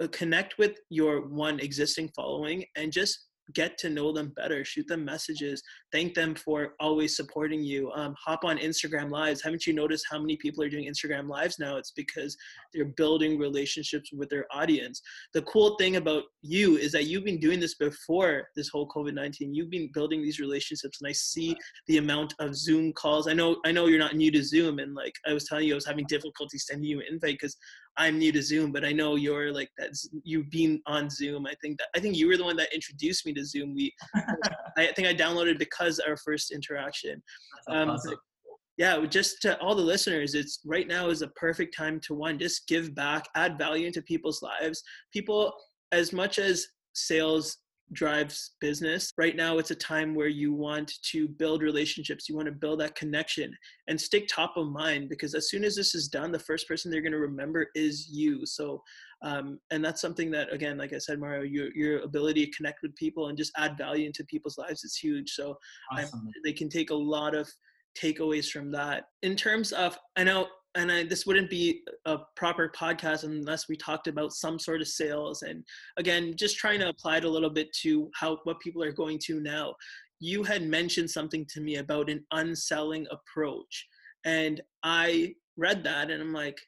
[0.02, 4.86] uh, connect with your one existing following and just get to know them better shoot
[4.88, 9.42] them messages thank them for always supporting you um, hop on instagram lives.
[9.42, 11.78] Haven't you noticed how many people are doing instagram lives now?
[11.78, 12.36] It's because
[12.74, 15.02] they're building relationships with their audience.
[15.34, 19.36] The cool thing about you is that you've been doing this before this whole covid-19
[19.54, 21.56] you've been building these relationships and i see
[21.88, 23.28] the amount of zoom calls.
[23.28, 25.74] I know i know you're not new to zoom and like i was telling you
[25.74, 27.58] i was having difficulty sending you an invite because
[27.98, 29.90] I'm new to Zoom, but I know you're like that.
[30.24, 31.48] You've been on Zoom.
[31.48, 33.74] I think that I think you were the one that introduced me to Zoom.
[33.74, 33.94] We,
[34.78, 37.22] I think I downloaded because our first interaction.
[37.70, 38.16] Um, awesome.
[38.78, 42.38] yeah, just to all the listeners, it's right now is a perfect time to one
[42.38, 44.84] just give back, add value into people's lives.
[45.12, 45.54] People,
[45.92, 47.58] as much as sales
[47.94, 49.12] drives business.
[49.18, 52.80] Right now, it's a time where you want to build relationships, you want to build
[52.82, 53.56] that connection
[53.88, 56.92] and stick top of mind because as soon as this is done, the first person
[56.92, 58.46] they're going to remember is you.
[58.46, 58.82] So,
[59.22, 62.82] um, and that's something that, again, like I said, Mario, your, your ability to connect
[62.82, 65.32] with people and just add value into people's lives is huge.
[65.32, 65.58] So,
[65.92, 66.30] awesome.
[66.44, 67.50] they can take a lot of
[67.98, 69.06] takeaways from that.
[69.24, 70.48] In terms of, I know
[70.78, 74.88] and I, this wouldn't be a proper podcast unless we talked about some sort of
[74.88, 75.42] sales.
[75.42, 75.64] And
[75.98, 79.20] again just trying to apply it a little bit to how what people are going
[79.26, 79.76] to now.
[80.20, 83.88] You had mentioned something to me about an unselling approach
[84.28, 86.60] and i read that and i'm like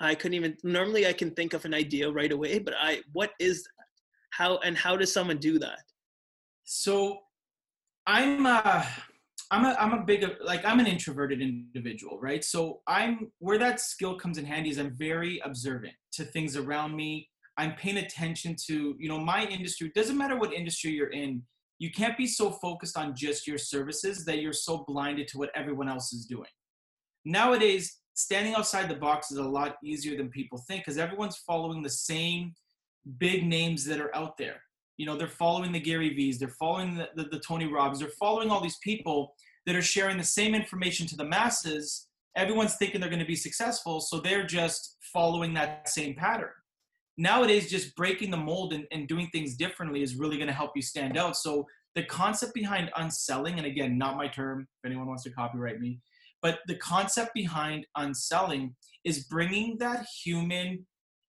[0.00, 3.30] i couldn't even normally i can think of an idea right away but i what
[3.40, 3.86] is that?
[4.30, 5.82] How and how does someone do that?
[6.64, 7.18] So
[8.06, 8.84] i'm uh
[9.52, 12.42] I'm a I'm a big like I'm an introverted individual, right?
[12.42, 16.96] So I'm where that skill comes in handy is I'm very observant to things around
[16.96, 17.28] me.
[17.58, 19.92] I'm paying attention to, you know, my industry.
[19.94, 21.42] Doesn't matter what industry you're in,
[21.78, 25.50] you can't be so focused on just your services that you're so blinded to what
[25.54, 26.48] everyone else is doing.
[27.26, 31.82] Nowadays, standing outside the box is a lot easier than people think because everyone's following
[31.82, 32.54] the same
[33.18, 34.62] big names that are out there
[34.96, 38.08] you know they're following the gary v's they're following the, the, the, tony robbins they're
[38.20, 39.34] following all these people
[39.66, 42.08] that are sharing the same information to the masses.
[42.36, 46.50] Everyone's thinking they're going to be successful so they're just following that same pattern.
[47.18, 50.72] Nowadays just breaking the mold and, and doing things differently is really going to help
[50.74, 51.36] you stand out.
[51.36, 55.78] So the concept behind unselling and again not my term if anyone wants to copyright
[55.78, 56.00] me
[56.40, 58.74] but the concept behind unselling
[59.04, 60.86] is bringing that human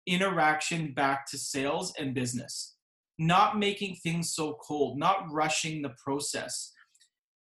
[0.07, 2.72] interaction back to sales and business
[3.17, 6.71] not making things so cold, not rushing the process.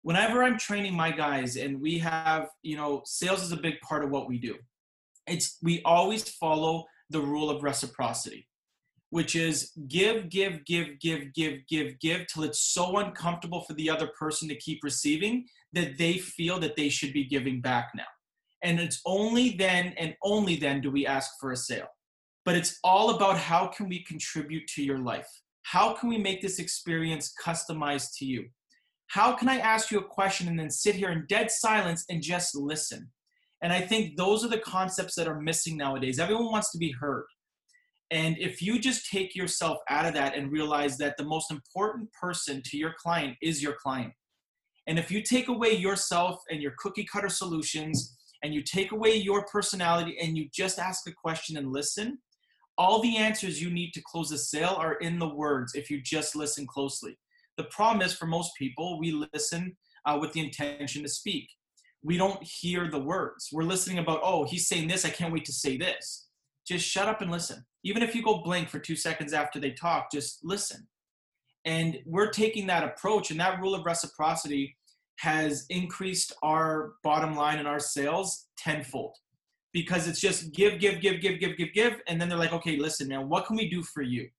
[0.02, 4.04] Whenever I'm training my guys and we have, you know, sales is a big part
[4.04, 4.56] of what we do.
[5.28, 8.48] It's we always follow the rule of reciprocity,
[9.10, 13.89] which is give, give, give, give, give, give, give till it's so uncomfortable for the
[13.89, 18.04] other person to keep receiving that they feel that they should be giving back now.
[18.62, 21.88] And it's only then and only then do we ask for a sale.
[22.46, 25.30] But it's all about how can we contribute to your life?
[25.65, 28.45] How can we make this experience customized to you?
[29.08, 32.21] How can I ask you a question and then sit here in dead silence and
[32.21, 33.10] just listen?
[33.63, 36.19] And I think those are the concepts that are missing nowadays.
[36.19, 37.25] Everyone wants to be heard.
[38.12, 42.10] And if you just take yourself out of that and realize that the most important
[42.13, 44.13] person to your client is your client.
[44.86, 49.15] And if you take away yourself and your cookie cutter solutions and you take away
[49.15, 52.19] your personality and you just ask a question and listen,
[52.77, 56.01] all the answers you need to close a sale are in the words if you
[56.01, 57.17] just listen closely.
[57.57, 61.49] The problem is for most people, we listen uh, with the intention to speak.
[62.03, 63.49] We don't hear the words.
[63.51, 66.27] We're listening about, oh, he's saying this, I can't wait to say this.
[66.67, 67.65] Just shut up and listen.
[67.83, 70.88] Even if you go blank for two seconds after they talk, just listen.
[71.63, 74.75] And we're taking that approach, and that rule of reciprocity
[75.17, 79.15] has increased our bottom line and our sales tenfold
[79.75, 81.97] because it's just give, give, give, give, give, give, give.
[82.07, 84.29] And then they're like, okay, listen, now what can we do for you?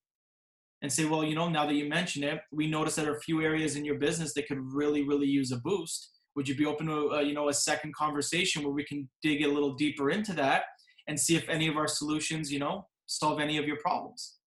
[0.81, 3.17] And say, well, you know, now that you mention it, we notice that there are
[3.17, 6.09] a few areas in your business that could really, really use a boost.
[6.35, 9.43] Would you be open to, uh, you know, a second conversation where we can dig
[9.43, 10.63] a little deeper into that
[11.07, 14.37] and see if any of our solutions, you know, solve any of your problems?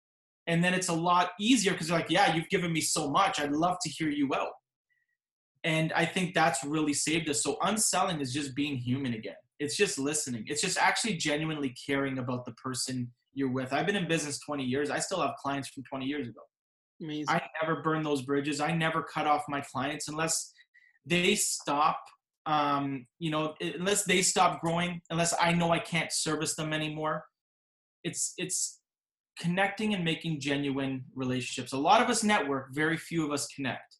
[0.47, 3.39] And then it's a lot easier because you're like, yeah, you've given me so much.
[3.39, 4.51] I'd love to hear you out.
[5.63, 7.43] And I think that's really saved us.
[7.43, 9.35] So unselling is just being human again.
[9.61, 10.43] It's just listening.
[10.47, 13.71] It's just actually genuinely caring about the person you're with.
[13.71, 14.89] I've been in business 20 years.
[14.89, 16.41] I still have clients from 20 years ago.
[17.01, 17.29] Amazing.
[17.29, 18.59] I never burn those bridges.
[18.59, 20.51] I never cut off my clients unless
[21.05, 21.99] they stop
[22.45, 27.23] um, you know, unless they stop growing, unless I know I can't service them anymore.
[28.03, 28.79] It's it's
[29.39, 31.73] connecting and making genuine relationships.
[31.73, 33.97] A lot of us network, very few of us connect.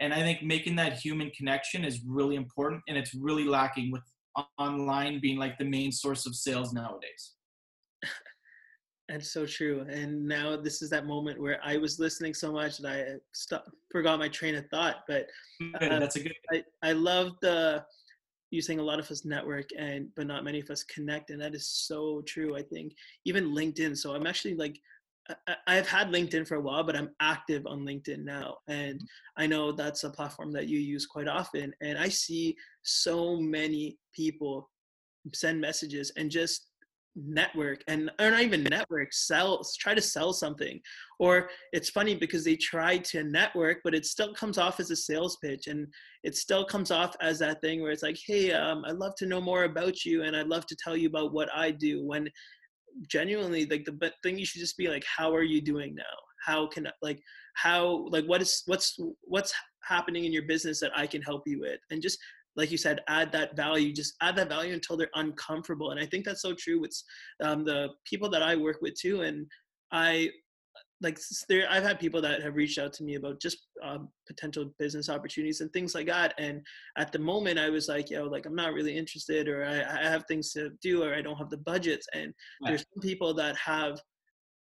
[0.00, 4.02] And I think making that human connection is really important and it's really lacking with
[4.58, 7.32] online being like the main source of sales nowadays.
[9.08, 9.86] That's so true.
[9.88, 13.70] And now this is that moment where I was listening so much that I stopped,
[13.92, 14.96] forgot my train of thought.
[15.06, 15.28] But
[15.80, 16.34] uh, that's a good.
[16.52, 17.84] I, I love the
[18.50, 21.40] you saying a lot of us network and but not many of us connect, and
[21.40, 22.56] that is so true.
[22.56, 22.94] I think
[23.24, 23.96] even LinkedIn.
[23.96, 24.76] So I'm actually like
[25.66, 28.56] I've had LinkedIn for a while, but I'm active on LinkedIn now.
[28.68, 29.00] And
[29.36, 31.72] I know that's a platform that you use quite often.
[31.80, 34.70] And I see so many people
[35.32, 36.68] send messages and just
[37.16, 40.78] network and or not even network sell try to sell something
[41.18, 44.96] or it's funny because they try to network but it still comes off as a
[44.96, 45.86] sales pitch and
[46.24, 49.24] it still comes off as that thing where it's like hey um, i'd love to
[49.24, 52.28] know more about you and i'd love to tell you about what i do when
[53.08, 56.04] genuinely like the thing you should just be like how are you doing now?
[56.44, 57.20] How can like
[57.54, 61.60] how like what is what's what's happening in your business that i can help you
[61.60, 61.80] with?
[61.90, 62.18] And just
[62.56, 65.90] like you said add that value just add that value until they're uncomfortable.
[65.90, 66.94] And i think that's so true with
[67.42, 69.46] um, the people that i work with too and
[69.92, 70.30] i
[71.02, 74.72] like there i've had people that have reached out to me about just um, potential
[74.78, 76.60] business opportunities and things like that and
[76.96, 80.08] at the moment i was like yo like i'm not really interested or i, I
[80.08, 82.32] have things to do or i don't have the budgets and
[82.62, 82.70] right.
[82.70, 84.00] there's some people that have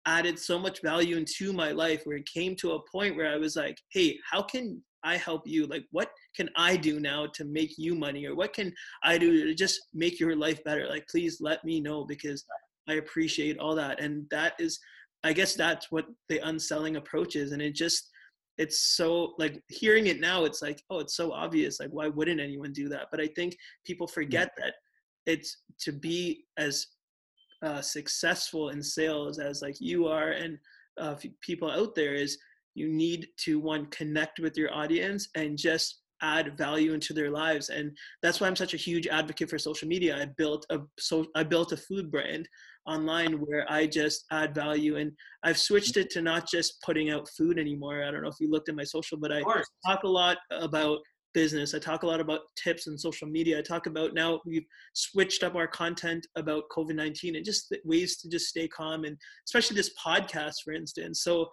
[0.07, 3.37] added so much value into my life where it came to a point where i
[3.37, 5.67] was like hey how can i help you?
[5.67, 9.45] Like what can i do now to make you money or what can i do
[9.45, 10.87] to just make your life better?
[10.87, 12.43] Like please let me know because
[12.87, 14.79] i appreciate all that and that is
[15.25, 17.51] I guess that's what the unselling approach is.
[17.51, 18.09] And it just,
[18.57, 21.79] it's so like hearing it now, it's like, oh, it's so obvious.
[21.79, 23.07] Like, why wouldn't anyone do that?
[23.11, 24.75] But I think people forget that
[25.25, 26.85] it's to be as
[27.63, 30.57] uh, successful in sales as like you are and
[30.99, 32.37] uh, people out there is
[32.75, 37.69] you need to one connect with your audience and just add value into their lives
[37.69, 41.25] and that's why i'm such a huge advocate for social media i built a so
[41.35, 42.47] i built a food brand
[42.85, 44.97] online where I just add value.
[44.97, 45.11] And
[45.43, 48.03] I've switched it to not just putting out food anymore.
[48.03, 49.41] I don't know if you looked at my social, but I
[49.85, 50.99] talk a lot about
[51.33, 51.75] business.
[51.75, 53.59] I talk a lot about tips and social media.
[53.59, 58.17] I talk about now we've switched up our content about COVID 19 and just ways
[58.17, 61.21] to just stay calm and especially this podcast, for instance.
[61.21, 61.47] So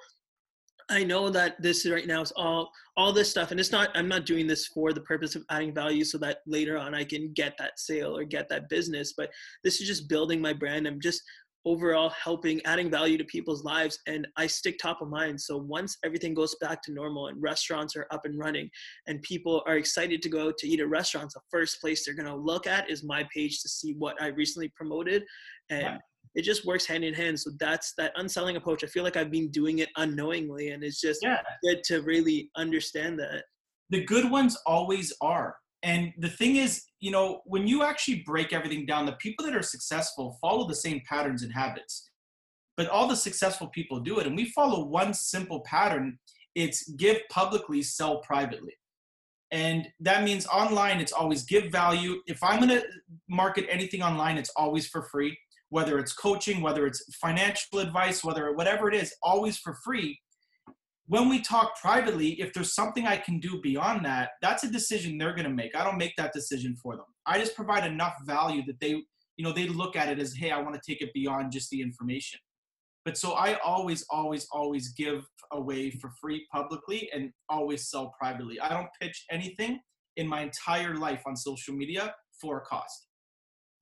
[0.90, 3.90] I know that this right now is all all this stuff, and it's not.
[3.94, 7.04] I'm not doing this for the purpose of adding value, so that later on I
[7.04, 9.14] can get that sale or get that business.
[9.16, 9.30] But
[9.64, 10.86] this is just building my brand.
[10.86, 11.22] I'm just
[11.64, 15.40] overall helping, adding value to people's lives, and I stick top of mind.
[15.40, 18.68] So once everything goes back to normal and restaurants are up and running,
[19.06, 22.36] and people are excited to go to eat at restaurants, the first place they're gonna
[22.36, 25.24] look at is my page to see what I recently promoted,
[25.70, 26.00] and
[26.34, 27.38] it just works hand in hand.
[27.38, 28.82] So that's that unselling approach.
[28.84, 31.42] I feel like I've been doing it unknowingly, and it's just Yeah.
[31.62, 33.44] good to really understand that.
[33.90, 35.54] the good ones always are.
[35.82, 39.54] And the thing is, you know, when you actually break everything down, the people that
[39.54, 42.08] are successful follow the same patterns and habits.
[42.78, 44.26] But all the successful people do it.
[44.26, 46.18] And we follow one simple pattern
[46.54, 48.72] it's give publicly, sell privately.
[49.50, 52.22] And that means online, it's always give value.
[52.26, 52.86] If I'm going to
[53.28, 55.38] market anything online, it's always for free,
[55.72, 60.18] whether it's coaching, whether it's financial advice, whether whatever it is, always for free
[61.06, 65.18] when we talk privately, if there's something I can do beyond that, that's a decision
[65.18, 65.76] they're going to make.
[65.76, 67.04] I don't make that decision for them.
[67.26, 68.90] I just provide enough value that they,
[69.36, 71.70] you know, they look at it as, hey, I want to take it beyond just
[71.70, 72.38] the information.
[73.04, 78.60] But so I always, always, always give away for free publicly and always sell privately.
[78.60, 79.80] I don't pitch anything
[80.16, 83.08] in my entire life on social media for a cost.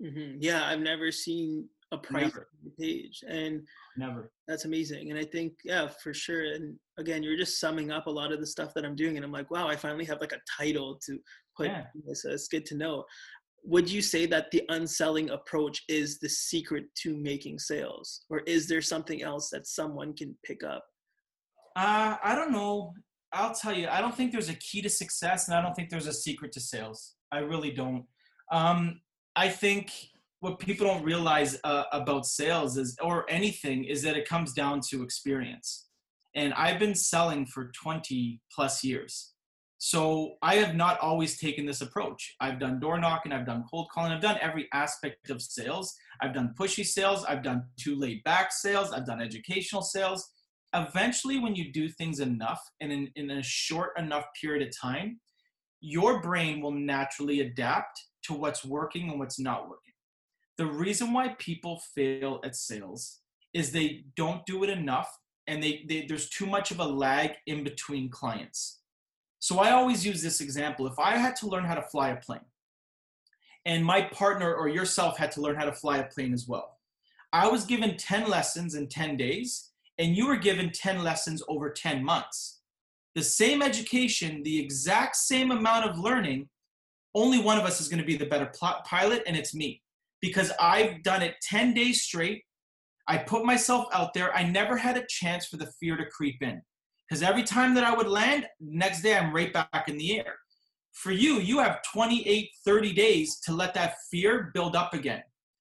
[0.02, 2.32] hmm Yeah, I've never seen a price
[2.78, 3.62] page, and
[3.96, 4.30] Never.
[4.46, 5.10] that's amazing.
[5.10, 6.52] And I think, yeah, for sure.
[6.52, 9.24] And again, you're just summing up a lot of the stuff that I'm doing, and
[9.24, 11.18] I'm like, wow, I finally have like a title to
[11.56, 11.66] put.
[11.68, 11.84] Yeah.
[12.14, 13.04] So it's good to know.
[13.64, 18.68] Would you say that the unselling approach is the secret to making sales, or is
[18.68, 20.84] there something else that someone can pick up?
[21.76, 22.94] Uh, I don't know.
[23.32, 25.90] I'll tell you, I don't think there's a key to success, and I don't think
[25.90, 27.14] there's a secret to sales.
[27.32, 28.04] I really don't.
[28.50, 29.00] Um,
[29.36, 29.92] I think
[30.40, 34.80] what people don't realize uh, about sales is, or anything, is that it comes down
[34.90, 35.86] to experience.
[36.34, 39.32] And I've been selling for 20 plus years.
[39.78, 42.34] So I have not always taken this approach.
[42.40, 45.94] I've done door knocking, I've done cold calling, I've done every aspect of sales.
[46.20, 50.28] I've done pushy sales, I've done too laid back sales, I've done educational sales
[50.74, 55.18] eventually when you do things enough and in, in a short enough period of time
[55.80, 59.89] your brain will naturally adapt to what's working and what's not working
[60.60, 63.20] the reason why people fail at sales
[63.54, 65.10] is they don't do it enough
[65.46, 68.80] and they, they there's too much of a lag in between clients
[69.38, 72.16] so i always use this example if i had to learn how to fly a
[72.16, 72.48] plane
[73.64, 76.78] and my partner or yourself had to learn how to fly a plane as well
[77.32, 81.70] i was given 10 lessons in 10 days and you were given 10 lessons over
[81.70, 82.60] 10 months.
[83.14, 86.48] The same education, the exact same amount of learning,
[87.14, 88.50] only one of us is going to be the better
[88.86, 89.82] pilot, and it's me.
[90.20, 92.42] Because I've done it 10 days straight.
[93.08, 94.34] I put myself out there.
[94.34, 96.62] I never had a chance for the fear to creep in.
[97.08, 100.36] Because every time that I would land, next day I'm right back in the air.
[100.92, 105.22] For you, you have 28, 30 days to let that fear build up again.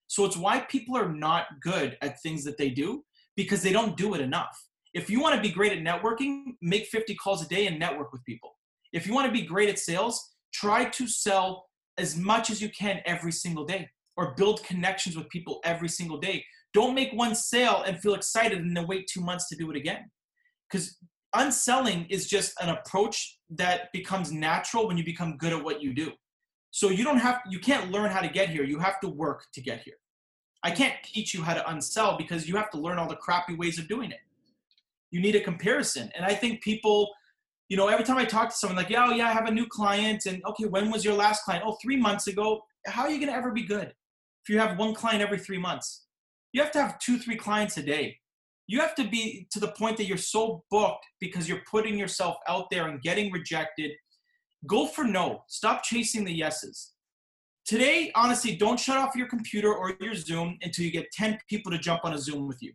[0.08, 3.06] So it's why people are not good at things that they do
[3.38, 4.58] because they don't do it enough.
[4.94, 8.12] If you want to be great at networking, make 50 calls a day and network
[8.12, 8.58] with people.
[8.92, 11.68] If you want to be great at sales, try to sell
[11.98, 13.88] as much as you can every single day
[14.22, 16.45] or build connections with people every single day.
[16.74, 19.76] Don't make one sale and feel excited and then wait two months to do it
[19.76, 20.09] again.
[20.69, 20.95] Because
[21.34, 25.93] unselling is just an approach that becomes natural when you become good at what you
[25.93, 26.11] do.
[26.69, 28.63] So you don't have you can't learn how to get here.
[28.63, 29.95] You have to work to get here.
[30.63, 33.55] I can't teach you how to unsell because you have to learn all the crappy
[33.55, 34.19] ways of doing it.
[35.09, 36.11] You need a comparison.
[36.15, 37.09] And I think people,
[37.67, 39.51] you know, every time I talk to someone like, yeah, oh yeah, I have a
[39.51, 40.28] new client.
[40.28, 41.63] And okay, when was your last client?
[41.65, 42.61] Oh, three months ago.
[42.86, 43.93] How are you gonna ever be good
[44.44, 46.06] if you have one client every three months?
[46.54, 48.18] You have to have two, three clients a day.
[48.68, 52.38] You have to be to the point that you're so booked because you're putting yourself
[52.48, 53.92] out there and getting rejected.
[54.66, 55.44] Go for no.
[55.48, 56.94] Stop chasing the yeses.
[57.66, 61.72] Today, honestly, don't shut off your computer or your Zoom until you get 10 people
[61.72, 62.74] to jump on a Zoom with you.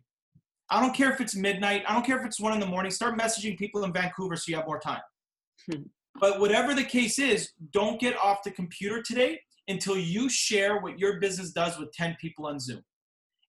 [0.69, 1.83] I don't care if it's midnight.
[1.87, 2.91] I don't care if it's one in the morning.
[2.91, 5.01] Start messaging people in Vancouver so you have more time.
[5.71, 5.83] Hmm.
[6.19, 10.99] But whatever the case is, don't get off the computer today until you share what
[10.99, 12.81] your business does with 10 people on Zoom.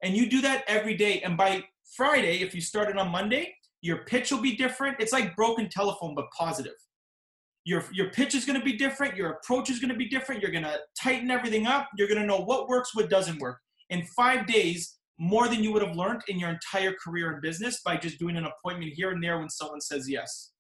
[0.02, 1.20] And you do that every day.
[1.20, 1.64] And by
[1.96, 4.96] Friday, if you started on Monday, your pitch will be different.
[5.00, 6.74] It's like broken telephone, but positive.
[7.64, 9.16] Your, your pitch is going to be different.
[9.16, 10.42] Your approach is going to be different.
[10.42, 11.88] You're going to tighten everything up.
[11.96, 13.58] You're going to know what works, what doesn't work.
[13.90, 17.80] In five days, more than you would have learned in your entire career in business
[17.84, 20.52] by just doing an appointment here and there when someone says yes.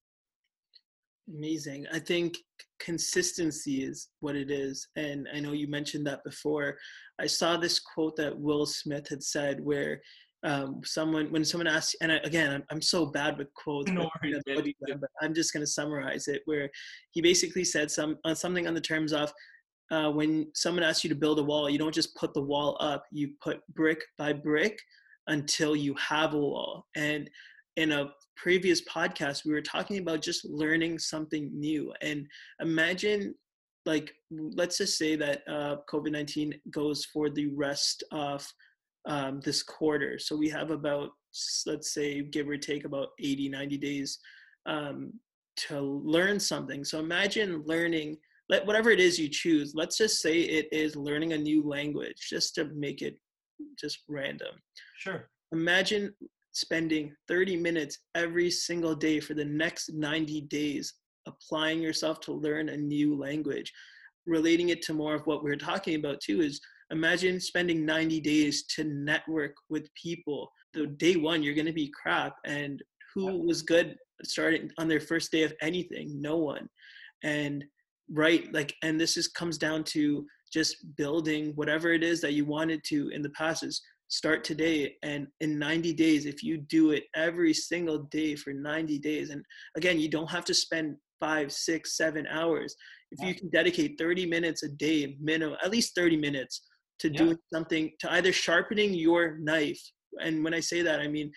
[1.36, 1.86] Amazing.
[1.92, 2.38] I think
[2.80, 4.88] consistency is what it is.
[4.96, 6.78] And I know you mentioned that before.
[7.20, 10.00] I saw this quote that Will Smith had said where
[10.44, 14.08] um, someone, when someone asks, and I, again, I'm, I'm so bad with quotes, No
[14.22, 16.70] but, worries, but I'm just going to summarize it where
[17.10, 19.32] he basically said some uh, something on the terms of
[19.90, 22.76] uh, when someone asks you to build a wall, you don't just put the wall
[22.78, 24.78] up, you put brick by brick
[25.26, 26.86] until you have a wall.
[26.94, 27.28] And
[27.78, 31.92] in a previous podcast, we were talking about just learning something new.
[32.02, 32.26] And
[32.60, 33.36] imagine,
[33.86, 38.44] like, let's just say that uh, COVID 19 goes for the rest of
[39.06, 40.18] um, this quarter.
[40.18, 41.10] So we have about,
[41.66, 44.18] let's say, give or take about 80, 90 days
[44.66, 45.12] um,
[45.68, 46.84] to learn something.
[46.84, 48.16] So imagine learning,
[48.48, 49.72] let whatever it is you choose.
[49.72, 53.16] Let's just say it is learning a new language, just to make it
[53.78, 54.56] just random.
[54.98, 55.28] Sure.
[55.52, 56.12] Imagine
[56.58, 60.94] spending 30 minutes every single day for the next 90 days
[61.26, 63.72] applying yourself to learn a new language.
[64.26, 68.20] Relating it to more of what we are talking about too is imagine spending 90
[68.20, 70.50] days to network with people.
[70.74, 72.82] The day one you're going to be crap and
[73.14, 76.20] who was good starting on their first day of anything?
[76.20, 76.68] No one.
[77.22, 77.64] And
[78.10, 82.46] right like and this is comes down to just building whatever it is that you
[82.46, 86.92] wanted to in the past is start today and in 90 days if you do
[86.92, 89.44] it every single day for 90 days and
[89.76, 92.74] again you don't have to spend five six seven hours.
[93.10, 96.62] If you can dedicate 30 minutes a day minimum at least 30 minutes
[97.00, 97.18] to yeah.
[97.18, 99.80] doing something to either sharpening your knife
[100.20, 101.30] and when i say that i mean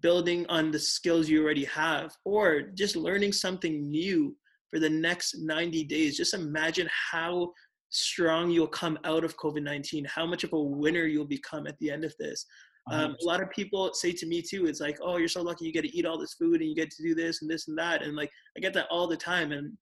[0.00, 4.36] building on the skills you already have or just learning something new
[4.70, 6.16] for the next 90 days.
[6.16, 7.52] Just imagine how
[7.90, 11.90] strong you'll come out of covid-19 how much of a winner you'll become at the
[11.90, 12.46] end of this.
[12.90, 15.64] Um, a lot of people say to me too it's like oh you're so lucky
[15.64, 17.68] you get to eat all this food and you get to do this and this
[17.68, 19.76] and that and like i get that all the time and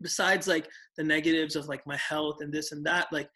[0.00, 3.28] besides like the negatives of like my health and this and that like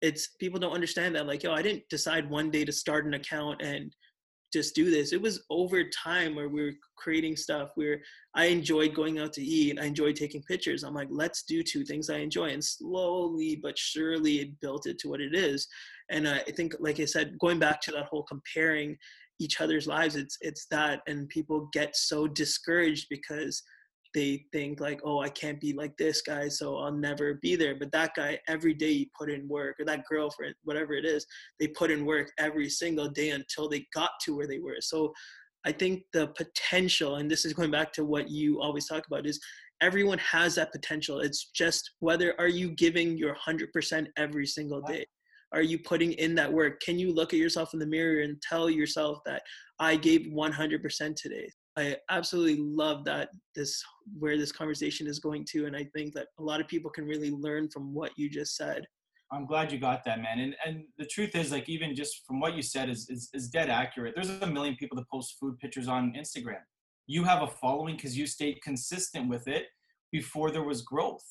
[0.00, 3.14] it's people don't understand that like yo i didn't decide one day to start an
[3.14, 3.92] account and
[4.52, 5.12] just do this.
[5.12, 8.00] It was over time where we were creating stuff where
[8.34, 9.78] i enjoyed going out to eat.
[9.80, 10.84] I enjoyed taking pictures.
[10.84, 12.50] I'm like let's do two things i enjoy.
[12.50, 15.66] And slowly but surely it built it to what it is.
[16.10, 18.96] And i think like i said going back to that whole comparing
[19.40, 23.62] each other's lives it's it's that and people get so discouraged because
[24.14, 27.74] they think like, oh, I can't be like this guy, so I'll never be there.
[27.74, 31.26] But that guy, every day he put in work, or that girlfriend, whatever it is,
[31.58, 34.76] they put in work every single day until they got to where they were.
[34.80, 35.12] So
[35.64, 39.26] I think the potential, and this is going back to what you always talk about,
[39.26, 39.40] is
[39.80, 41.20] everyone has that potential.
[41.20, 45.06] It's just whether are you giving your 100% every single day?
[45.52, 46.80] Are you putting in that work?
[46.80, 49.42] Can you look at yourself in the mirror and tell yourself that
[49.78, 51.50] I gave 100% today?
[51.76, 53.82] I absolutely love that this
[54.18, 57.06] where this conversation is going to, and I think that a lot of people can
[57.06, 58.84] really learn from what you just said.
[59.32, 60.38] I'm glad you got that, man.
[60.38, 63.48] And and the truth is, like, even just from what you said is is, is
[63.48, 64.14] dead accurate.
[64.14, 66.60] There's a million people that post food pictures on Instagram.
[67.06, 69.64] You have a following because you stayed consistent with it
[70.12, 71.24] before there was growth.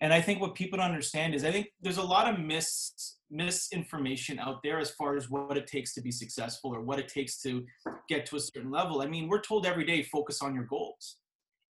[0.00, 3.16] And I think what people don't understand is I think there's a lot of mis
[3.30, 7.08] misinformation out there as far as what it takes to be successful or what it
[7.08, 7.64] takes to
[8.08, 9.00] get to a certain level.
[9.00, 11.16] I mean, we're told every day focus on your goals.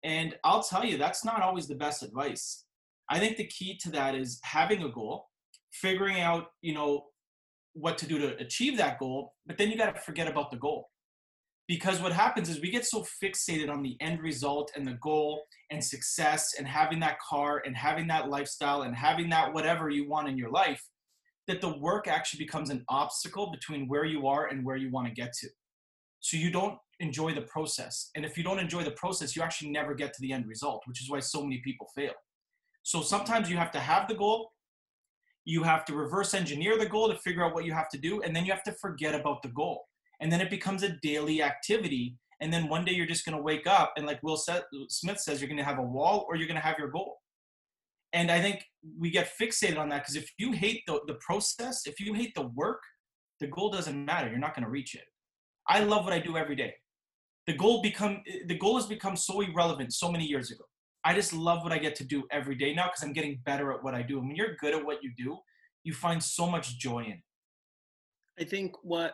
[0.03, 2.65] And I'll tell you, that's not always the best advice.
[3.09, 5.27] I think the key to that is having a goal,
[5.71, 7.05] figuring out, you know,
[7.73, 10.57] what to do to achieve that goal, but then you got to forget about the
[10.57, 10.89] goal
[11.67, 15.43] because what happens is we get so fixated on the end result and the goal
[15.69, 20.07] and success and having that car and having that lifestyle and having that whatever you
[20.07, 20.81] want in your life
[21.47, 25.07] that the work actually becomes an obstacle between where you are and where you want
[25.07, 25.47] to get to.
[26.19, 29.69] So you don't enjoy the process and if you don't enjoy the process you actually
[29.69, 32.13] never get to the end result which is why so many people fail.
[32.83, 34.51] So sometimes you have to have the goal
[35.45, 38.21] you have to reverse engineer the goal to figure out what you have to do
[38.21, 39.85] and then you have to forget about the goal.
[40.19, 43.41] And then it becomes a daily activity and then one day you're just going to
[43.41, 46.47] wake up and like will smith says you're going to have a wall or you're
[46.47, 47.17] going to have your goal
[48.17, 48.57] and i think
[49.03, 52.33] we get fixated on that because if you hate the, the process if you hate
[52.35, 52.81] the work
[53.39, 54.29] the goal doesn't matter.
[54.29, 55.03] You're not going to reach it.
[55.67, 56.73] I love what i do every day.
[57.45, 60.63] The goal become the goal has become so irrelevant so many years ago.
[61.03, 63.71] I just love what i get to do every day now because i'm getting better
[63.73, 64.19] at what i do.
[64.19, 65.37] And when you're good at what you do
[65.83, 67.23] you find so much joy in it.
[68.39, 69.13] I think what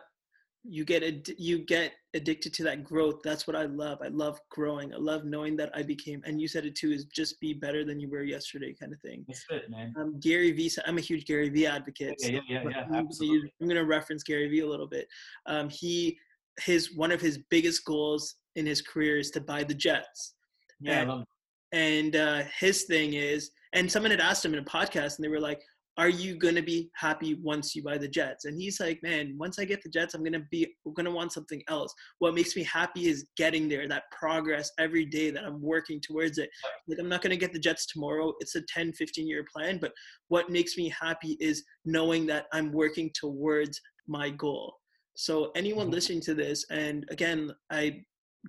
[0.64, 3.20] you get ad- you get addicted to that growth.
[3.22, 3.98] That's what i love.
[4.02, 4.94] I love growing.
[4.94, 7.84] I love knowing that i became and you said it too is just be better
[7.84, 9.24] than you were yesterday kind of thing.
[9.28, 9.94] That's it man.
[9.98, 13.52] Um, gary vee i'm a huge gary vee advocate yeah, yeah, yeah, yeah, I'm, absolutely.
[13.60, 15.06] I'm going to reference gary vee a little bit.
[15.46, 16.18] Um, he
[16.60, 20.34] his one of his biggest goals in his career is to buy the jets.
[20.80, 21.24] Yeah and, I love
[21.72, 25.28] and uh, his thing is and someone had asked him in a podcast and they
[25.28, 25.60] were like
[25.96, 28.44] are you going to be happy once you buy the jets?
[28.44, 31.12] And he's like man once i get the jets i'm going to be going to
[31.12, 31.94] want something else.
[32.18, 36.38] What makes me happy is getting there that progress every day that i'm working towards
[36.38, 36.50] it.
[36.88, 38.32] Like i'm not going to get the jets tomorrow.
[38.40, 39.92] It's a 10 15 year plan but
[40.28, 44.74] what makes me happy is knowing that i'm working towards my goal.
[45.14, 45.94] So anyone mm-hmm.
[45.94, 48.02] listening to this and again i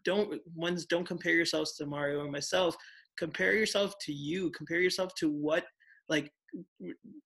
[0.03, 2.75] don't ones don't compare yourselves to mario or myself.
[3.17, 4.49] Compare yourself to you.
[4.51, 5.63] Compare yourself to what
[6.09, 6.29] like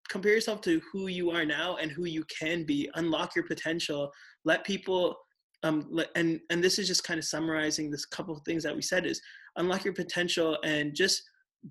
[0.09, 4.11] compare yourself to who you are now and who you can be unlock your potential
[4.43, 5.15] let people
[5.63, 8.81] um and and this is just kind of summarizing this couple of things that we
[8.81, 9.21] said is
[9.57, 11.21] unlock your potential and just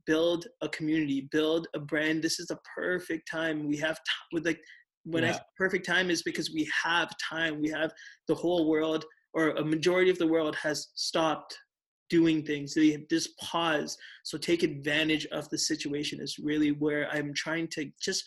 [0.06, 2.22] build a community build a brand.
[2.22, 3.66] This is the perfect time.
[3.66, 4.60] We have t- with like
[5.04, 5.34] when yeah.
[5.34, 7.60] I perfect time is because we have time.
[7.60, 7.92] We have
[8.26, 9.04] the whole world
[9.34, 11.56] or a majority of the world has stopped
[12.10, 12.74] doing things.
[12.74, 13.96] They have just pause.
[14.24, 18.24] So take advantage of the situation is really where I'm trying to just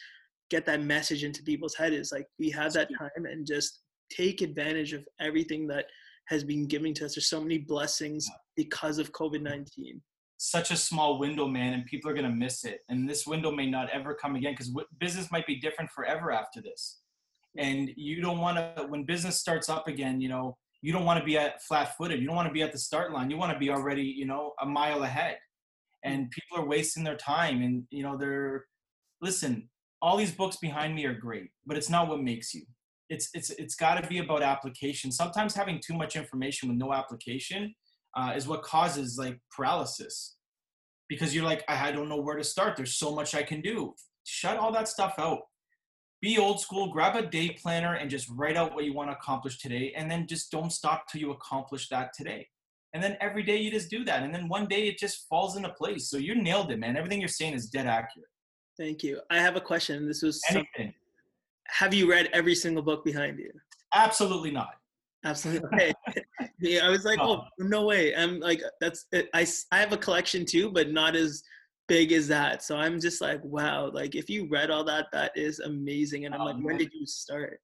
[0.50, 3.80] get that message into people's head is like we have that time and just
[4.12, 5.86] take advantage of everything that
[6.28, 7.16] has been given to us.
[7.16, 10.02] There's so many blessings because of COVID nineteen.
[10.38, 12.82] Such a small window, man, and people are gonna miss it.
[12.90, 16.62] And this window may not ever come again because business might be different forever after
[16.62, 17.00] this.
[17.58, 20.20] And you don't want to when business starts up again.
[20.20, 22.20] You know, you don't want to be at flat footed.
[22.20, 23.30] You don't want to be at the start line.
[23.30, 25.38] You want to be already, you know, a mile ahead.
[26.04, 28.66] And people are wasting their time and, you know, they're,
[29.22, 29.70] listen,
[30.02, 32.64] all these books behind me are great, but it's not what makes you.
[33.10, 35.12] It's, it's, it's got to be about application.
[35.12, 37.76] Sometimes having too much information with no application
[38.18, 40.38] uh, is what causes like paralysis
[41.08, 42.76] because you're like, I, I don't know where to start.
[42.76, 43.94] There's so much I can do.
[44.24, 45.42] Shut all that stuff out
[46.22, 49.16] be old school, grab a day planner and just write out what you want to
[49.16, 49.94] accomplish today.
[49.96, 52.48] And then just don't stop till you accomplish that today.
[52.94, 54.22] And then every day you just do that.
[54.24, 56.10] And then one day it just falls into place.
[56.10, 56.98] So you nailed it, man.
[56.98, 58.28] Everything you're saying is dead accurate.
[58.78, 59.20] Thank you.
[59.30, 60.08] I have a question.
[60.08, 60.94] This was anything.
[61.68, 63.52] Have you read every single book behind you?
[63.94, 64.76] Absolutely not.
[65.24, 65.70] Absolutely.
[65.74, 65.94] Okay.
[66.60, 67.44] yeah, I was like, no.
[67.44, 68.16] oh, no way.
[68.16, 69.30] I'm like, that's it.
[69.34, 71.44] I, I have a collection too, but not as
[71.92, 72.64] big is that?
[72.64, 76.26] So I'm just like, wow, like if you read all that, that is amazing.
[76.26, 77.60] And I'm like, when did you start?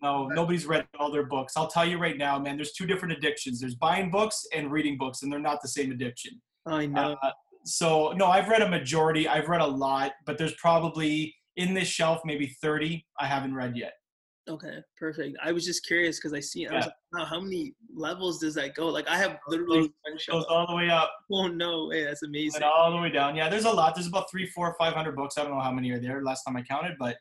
[0.00, 1.54] No, nobody's read all their books.
[1.56, 3.58] I'll tell you right now, man, there's two different addictions.
[3.58, 6.40] There's buying books and reading books, and they're not the same addiction.
[6.66, 7.16] I know.
[7.20, 7.30] Uh,
[7.64, 9.26] so no, I've read a majority.
[9.26, 13.76] I've read a lot, but there's probably in this shelf maybe 30 I haven't read
[13.76, 13.94] yet.
[14.48, 15.38] Okay, perfect.
[15.42, 16.66] I was just curious because I see.
[16.66, 18.88] I was like, wow, how many levels does that go?
[18.88, 21.10] Like, I have literally goes, goes all the way up.
[21.32, 22.62] Oh no way, that's amazing.
[22.62, 23.34] And all the way down.
[23.34, 23.94] Yeah, there's a lot.
[23.94, 25.38] There's about three, four, five hundred books.
[25.38, 26.22] I don't know how many are there.
[26.22, 27.16] Last time I counted, but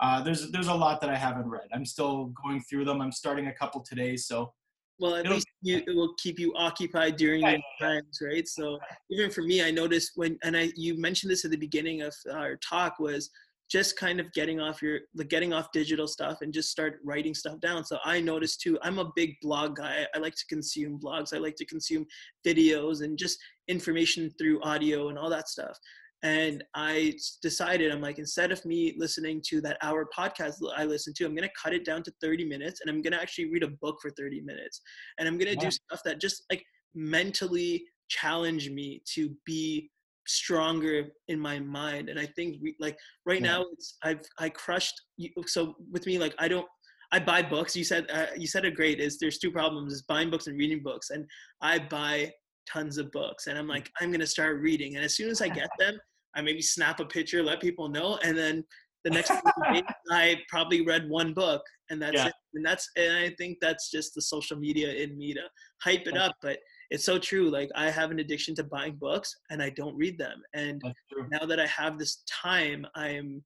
[0.00, 1.66] uh, there's there's a lot that I haven't read.
[1.74, 3.02] I'm still going through them.
[3.02, 4.52] I'm starting a couple today, so.
[5.00, 7.42] Well, at least you, it will keep you occupied during
[7.80, 8.48] times, right?
[8.48, 12.02] So even for me, I noticed when, and I you mentioned this at the beginning
[12.02, 13.30] of our talk was
[13.70, 17.34] just kind of getting off your like getting off digital stuff and just start writing
[17.34, 17.84] stuff down.
[17.84, 20.06] So i noticed too i'm a big blog guy.
[20.14, 21.34] I like to consume blogs.
[21.34, 22.06] I like to consume
[22.46, 23.38] videos and just
[23.68, 25.76] information through audio and all that stuff.
[26.24, 31.14] And i decided i'm like instead of me listening to that hour podcast i listen
[31.14, 33.48] to i'm going to cut it down to 30 minutes and i'm going to actually
[33.52, 34.80] read a book for 30 minutes.
[35.18, 35.68] And i'm going to yeah.
[35.68, 36.64] do stuff that just like
[36.94, 39.90] mentally challenge me to be
[40.28, 43.52] stronger in my mind and i think we, like right yeah.
[43.52, 45.00] now it's i've i crushed
[45.46, 46.66] so with me like i don't
[47.12, 50.02] i buy books you said uh, you said it great is there's two problems is
[50.02, 51.24] buying books and reading books and
[51.62, 52.30] i buy
[52.70, 53.70] tons of books and i'm mm.
[53.70, 55.98] like i'm going to start reading and as soon as i get them
[56.36, 58.62] i maybe snap a picture let people know and then
[59.04, 59.28] the next
[59.72, 62.26] day, i probably read one book and that's yeah.
[62.26, 65.42] it and that's and i think that's just the social media in me to
[65.82, 66.58] hype it up but
[66.90, 67.50] it's so true.
[67.50, 70.42] Like I have an addiction to buying books and I don't read them.
[70.54, 70.82] And
[71.30, 73.42] now that I have this time, I'm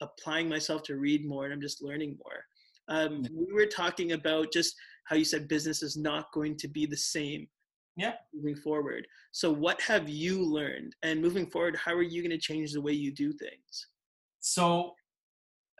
[0.00, 2.44] applying myself to read more and I'm just learning more.
[2.88, 6.86] Um, we were talking about just how you said business is not going to be
[6.86, 7.46] the same
[7.96, 12.30] yeah moving forward so what have you learned and moving forward how are you going
[12.30, 13.88] to change the way you do things
[14.40, 14.94] so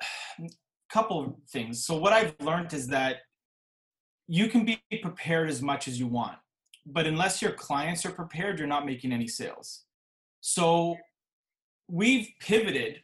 [0.92, 3.16] couple things so what i've learned is that
[4.28, 6.36] you can be prepared as much as you want
[6.86, 9.84] but unless your clients are prepared, you're not making any sales.
[10.40, 10.96] So
[11.88, 13.02] we've pivoted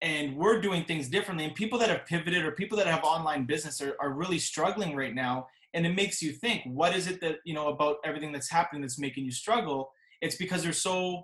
[0.00, 1.44] and we're doing things differently.
[1.44, 4.96] And people that have pivoted or people that have online business are, are really struggling
[4.96, 5.46] right now.
[5.72, 8.82] And it makes you think, what is it that, you know, about everything that's happening
[8.82, 9.90] that's making you struggle?
[10.20, 11.22] It's because they're so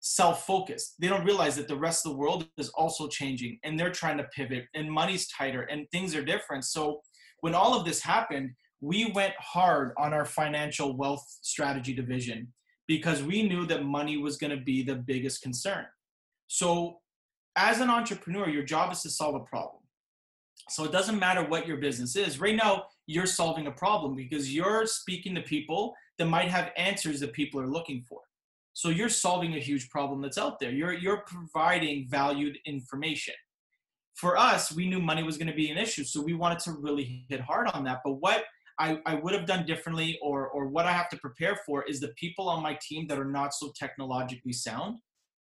[0.00, 0.96] self-focused.
[1.00, 4.18] They don't realize that the rest of the world is also changing and they're trying
[4.18, 6.64] to pivot and money's tighter and things are different.
[6.64, 7.00] So
[7.40, 8.50] when all of this happened,
[8.84, 12.52] we went hard on our financial wealth strategy division
[12.86, 15.86] because we knew that money was going to be the biggest concern.
[16.48, 16.98] So,
[17.56, 19.82] as an entrepreneur, your job is to solve a problem.
[20.68, 22.38] So, it doesn't matter what your business is.
[22.38, 27.20] Right now, you're solving a problem because you're speaking to people that might have answers
[27.20, 28.20] that people are looking for.
[28.74, 30.72] So, you're solving a huge problem that's out there.
[30.72, 33.34] You're, you're providing valued information.
[34.14, 36.04] For us, we knew money was going to be an issue.
[36.04, 38.00] So, we wanted to really hit hard on that.
[38.04, 38.44] But what
[38.78, 42.00] I, I would have done differently or or what I have to prepare for is
[42.00, 44.98] the people on my team that are not so technologically sound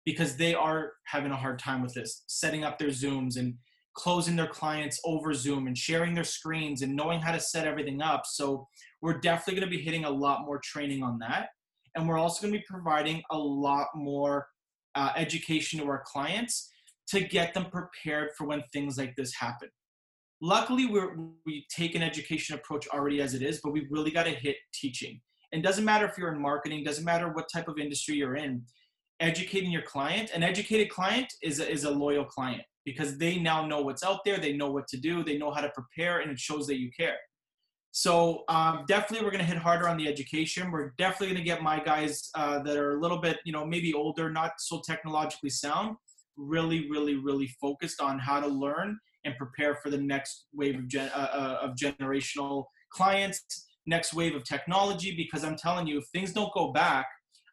[0.04, 3.54] because they are having a hard time with this, setting up their Zooms and
[3.94, 8.00] closing their clients over Zoom and sharing their screens and knowing how to set everything
[8.02, 8.22] up.
[8.26, 8.66] So
[9.00, 11.48] we're definitely going to be hitting a lot more training on that.
[11.94, 14.48] And we're also going to be providing a lot more
[14.94, 16.70] uh, education to our clients
[17.08, 19.68] to get them prepared for when things like this happen.
[20.45, 21.16] Luckily, we're,
[21.47, 24.57] we take an education approach already as it is, but we really got to hit
[24.74, 25.20] teaching.
[25.53, 28.64] And doesn't matter if you're in marketing, doesn't matter what type of industry you're in,
[29.20, 30.32] educating your client.
[30.34, 34.24] An educated client is a, is a loyal client because they now know what's out
[34.24, 36.80] there, they know what to do, they know how to prepare, and it shows that
[36.80, 37.18] you care.
[37.93, 40.72] So um, definitely, we're going to hit harder on the education.
[40.72, 43.64] We're definitely going to get my guys uh, that are a little bit, you know,
[43.64, 45.97] maybe older, not so technologically sound,
[46.36, 50.88] really, really, really focused on how to learn and prepare for the next wave of,
[50.88, 55.14] gen- uh, uh, of generational clients, next wave of technology.
[55.16, 57.06] Because I'm telling you, if things don't go back,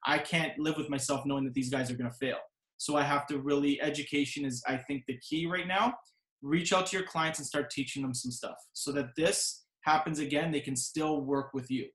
[0.06, 2.38] I can't live with myself knowing that these guys are going to fail.
[2.78, 5.96] So I have to really, education is, I think, the key right now.
[6.42, 10.20] Reach out to your clients and start teaching them some stuff so that this happens
[10.20, 11.88] again, they can still work with you.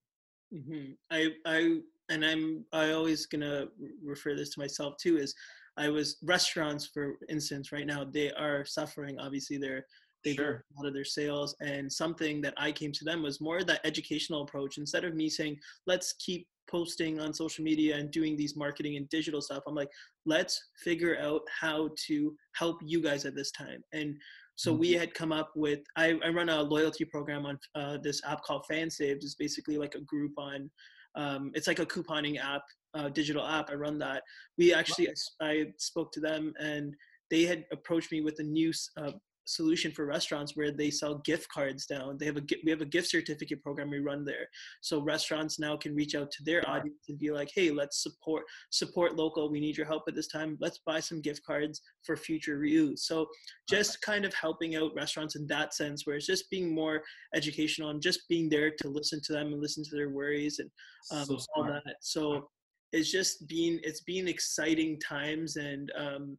[0.54, 0.92] Mm-hmm.
[1.10, 1.78] I, I,
[2.10, 3.66] and I'm, I always gonna
[4.04, 5.16] refer this to myself too.
[5.16, 5.34] Is
[5.76, 9.18] I was restaurants, for instance, right now they are suffering.
[9.18, 9.84] Obviously, they're
[10.24, 10.64] they sure.
[10.74, 13.80] a lot of their sales, and something that I came to them was more that
[13.84, 14.78] educational approach.
[14.78, 19.08] Instead of me saying, "Let's keep posting on social media and doing these marketing and
[19.10, 19.90] digital stuff," I'm like,
[20.24, 24.16] "Let's figure out how to help you guys at this time." And
[24.56, 25.00] so we mm-hmm.
[25.00, 28.64] had come up with I, I run a loyalty program on uh, this app called
[28.70, 29.24] FanSaves.
[29.24, 30.70] It's basically like a Groupon
[31.16, 32.62] um, it's like a couponing app,
[32.94, 33.70] uh, digital app.
[33.70, 34.22] I run that.
[34.58, 35.08] We actually
[35.40, 36.94] I, I, spoke to them and
[37.30, 39.12] they had approached me with a new uh,
[39.44, 42.16] solution for restaurants where they sell gift cards down.
[42.18, 44.48] They have a we have a gift certificate program we run there.
[44.80, 48.44] So restaurants now can reach out to their audience and be like, "Hey, let's support
[48.70, 49.50] support local.
[49.50, 50.56] We need your help at this time.
[50.60, 53.26] Let's buy some gift cards for future reuse." So
[53.68, 57.02] just kind of helping out restaurants in that sense where it's just being more
[57.34, 60.70] educational and just being there to listen to them and listen to their worries and
[61.10, 61.96] um, so all that.
[62.00, 62.48] So
[62.92, 66.38] it's just being it's been exciting times and um,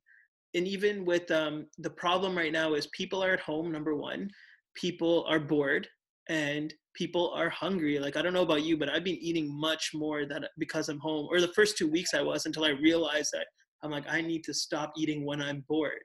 [0.55, 4.29] and even with um, the problem right now is people are at home number one
[4.75, 5.87] people are bored
[6.27, 7.99] and people are hungry.
[7.99, 10.99] Like i don't know about you but i've been eating much more than because i'm
[10.99, 13.47] home or the first two weeks i was until i realized that
[13.83, 16.03] i'm like i need to stop eating when i'm bored.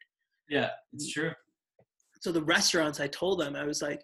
[0.48, 1.32] Yeah it's true.
[2.20, 4.00] So the restaurants i told them i was like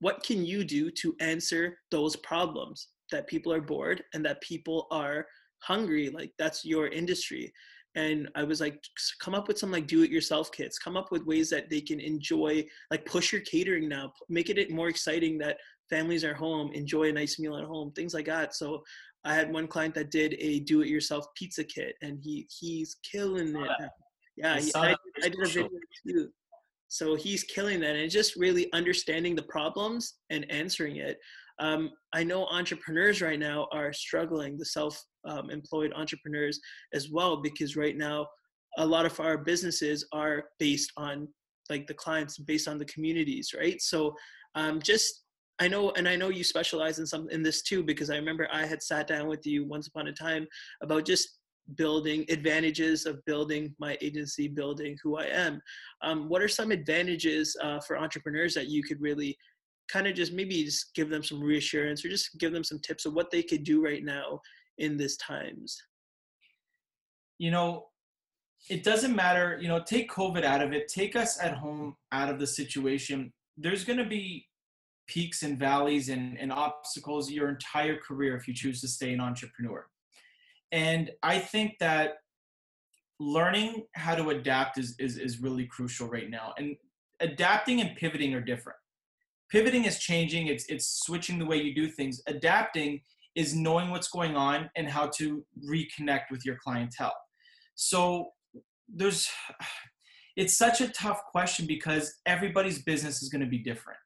[0.00, 2.88] what can you do to answer those problems?
[3.10, 5.26] That people are bored and that people are
[5.62, 7.50] hungry like that's your industry
[7.96, 8.82] and i was like
[9.20, 10.78] come up with some like do it yourself kits.
[10.78, 14.12] Come up with ways that they can enjoy like push your catering now.
[14.28, 15.58] Make it more exciting that
[15.90, 18.54] families are home enjoy a nice meal at home things like that.
[18.54, 18.82] So
[19.24, 22.96] i had one client that did a do it yourself pizza kit and he he's
[23.10, 23.90] killing it
[24.36, 25.68] yeah he, I, I, did a video
[26.06, 26.28] too.
[26.88, 31.18] So he's killing that and just really understanding the problems and answering it
[31.58, 36.60] um, I know entrepreneurs right now are struggling, the self um, employed entrepreneurs
[36.92, 38.26] as well, because right now
[38.78, 41.28] a lot of our businesses are based on
[41.70, 43.80] like the clients, based on the communities, right?
[43.80, 44.14] So
[44.54, 45.22] um, just
[45.60, 48.48] I know, and I know you specialize in some in this too, because I remember
[48.52, 50.46] I had sat down with you once upon a time
[50.82, 51.38] about just
[51.76, 55.60] building advantages of building my agency, building who I am.
[56.02, 59.36] Um, what are some advantages uh, for entrepreneurs that you could really
[59.88, 63.06] kind of just maybe just give them some reassurance or just give them some tips
[63.06, 64.40] of what they could do right now
[64.78, 65.80] in these times.
[67.38, 67.86] You know
[68.70, 72.30] it doesn't matter you know take covid out of it take us at home out
[72.30, 73.32] of the situation.
[73.56, 74.46] There's going to be
[75.06, 79.20] peaks and valleys and, and obstacles your entire career if you choose to stay an
[79.20, 79.86] entrepreneur.
[80.72, 82.14] And i think that
[83.20, 86.52] learning how to adapt is, is, is really crucial right now.
[86.58, 86.76] And
[87.20, 88.78] adapting and pivoting are different
[89.50, 90.48] pivoting is changing.
[90.48, 92.20] It's it's switching the way you do things.
[92.26, 93.00] Adapting
[93.34, 97.16] is knowing what's going on and how to reconnect with your clientele.
[97.74, 98.30] So
[98.88, 99.28] there's
[100.36, 103.98] it's such a tough question because everybody's business is going to be different.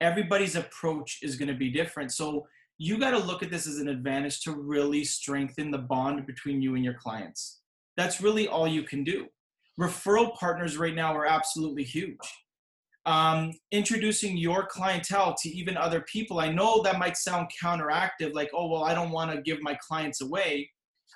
[0.00, 2.12] Everybody's approach is going to be different.
[2.12, 2.46] So
[2.76, 6.60] you got to look at this as an advantage to really strengthen the bond between
[6.60, 7.60] you and your clients.
[7.96, 9.26] That's really all you can do.
[9.80, 12.18] Referral partners right now are absolutely huge
[13.06, 16.40] um, introducing your clientele to even other people.
[16.40, 19.76] I know that might sound counteractive, like, oh, well, I don't want to give my
[19.86, 20.70] clients away.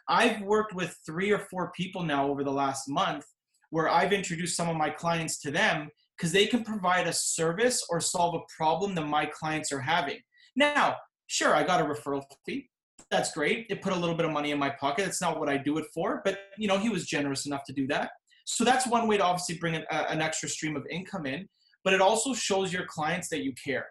[0.09, 3.25] I've worked with three or four people now over the last month
[3.71, 7.85] where I've introduced some of my clients to them because they can provide a service
[7.91, 10.19] or solve a problem that my clients are having.
[10.57, 12.69] Now, sure, I got a referral fee.
[13.11, 13.67] that's great.
[13.71, 15.07] It put a little bit of money in my pocket.
[15.07, 17.73] It's not what I do it for, but you know, he was generous enough to
[17.73, 18.11] do that.
[18.45, 21.47] So that's one way to obviously bring an, an extra stream of income in,
[21.85, 23.87] but it also shows your clients that you care.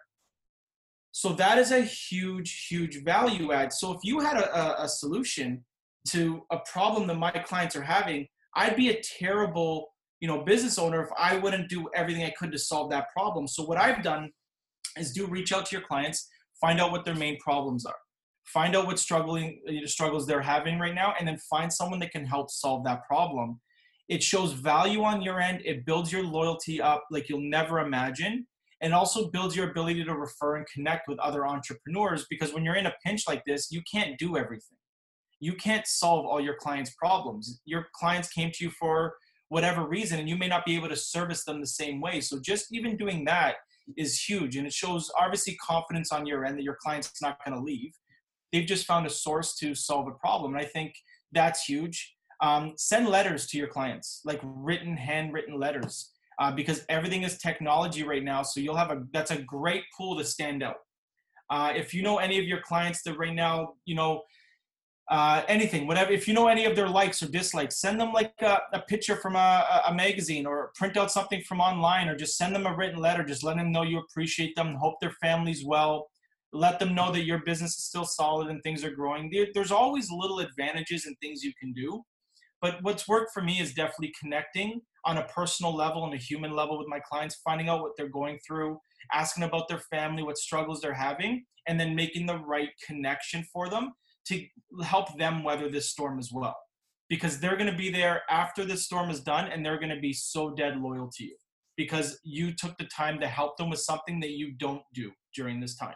[1.12, 3.72] So that is a huge, huge value add.
[3.72, 5.64] So if you had a, a, solution
[6.10, 9.88] to a problem that my clients are having, I'd be a terrible,
[10.20, 13.48] you know, business owner if I wouldn't do everything I could to solve that problem.
[13.48, 14.30] So what I've done
[14.96, 16.28] is do reach out to your clients,
[16.60, 17.96] find out what their main problems are,
[18.44, 22.26] find out what struggling struggles they're having right now, and then find someone that can
[22.26, 23.60] help solve that problem.
[24.08, 25.60] It shows value on your end.
[25.64, 28.46] It builds your loyalty up like you'll never imagine.
[28.80, 32.76] And also builds your ability to refer and connect with other entrepreneurs because when you're
[32.76, 34.78] in a pinch like this you can't do everything.
[35.40, 37.60] You can't solve all your clients problems.
[37.64, 39.14] Your clients came to you for
[39.48, 42.20] whatever reason and you may not be able to service them the same way.
[42.20, 43.56] So just even doing that
[43.96, 44.56] is huge.
[44.56, 47.92] And it shows obviously confidence on your end that your client's not going to leave.
[48.52, 50.54] They've just found a source to solve a problem.
[50.54, 50.94] And i think
[51.32, 57.22] that's huge um, send letters to your clients like written handwritten letters uh, because everything
[57.24, 58.42] is technology right now.
[58.42, 60.76] So you'll have a that's a great pool to stand out.
[61.50, 64.22] Uh, if you know any of your clients that right now, you know,
[65.10, 66.12] uh, anything, whatever.
[66.12, 69.16] If you know any of their likes or dislikes, send them like a, a picture
[69.16, 72.76] from a, a, magazine or print out something from online or just send them a
[72.76, 73.24] written letter.
[73.24, 76.10] Just let them know you appreciate them, hope their family's well.
[76.52, 79.30] Let them know that your business is still solid and things are growing.
[79.30, 82.04] There, there's always little advantages and things you can do.
[82.60, 86.52] But what's worked for me is definitely connecting on a personal level and a human
[86.52, 88.78] level with my clients, finding out what they're going through,
[89.12, 93.68] asking about their family, what struggles they're having, and then making the right connection for
[93.68, 93.92] them
[94.26, 94.44] to
[94.82, 96.56] help them weather this storm as well.
[97.08, 100.00] Because they're going to be there after this storm is done and they're going to
[100.00, 101.36] be so dead loyal to you
[101.76, 105.60] because you took the time to help them with something that you don't do during
[105.60, 105.94] this time.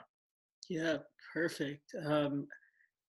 [0.70, 0.98] Yeah,
[1.34, 1.82] perfect.
[2.06, 2.46] Um,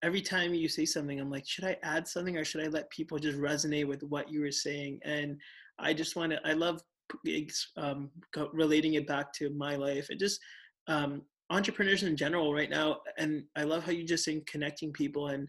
[0.04, 2.89] every time you say something, I'm like, should I add something or should I let
[2.89, 4.99] people just resonate with what you were saying?
[5.04, 5.39] And
[5.80, 6.82] I just want to, I love
[7.78, 8.10] um,
[8.51, 10.39] relating it back to my life and just
[10.88, 12.97] um, entrepreneurs in general right now.
[13.18, 15.47] And I love how you just saying connecting people and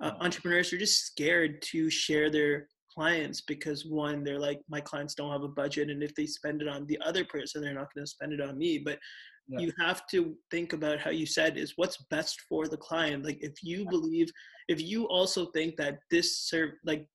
[0.00, 2.68] uh, entrepreneurs are just scared to share their
[2.98, 5.88] clients because one, they're like, my clients don't have a budget.
[5.88, 8.40] And if they spend it on the other person, they're not going to spend it
[8.40, 8.78] on me.
[8.78, 8.98] But
[9.46, 9.60] yeah.
[9.60, 13.38] you have to think about how you said is what's best for the client like
[13.40, 14.28] if you believe
[14.68, 17.06] if you also think that this serve like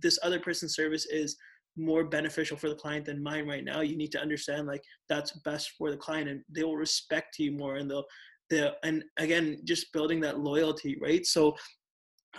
[0.00, 1.36] this other person's service is
[1.76, 5.32] more beneficial for the client than mine right now you need to understand like that's
[5.40, 8.06] best for the client and they will respect you more and they'll
[8.50, 11.56] the and again just building that loyalty right so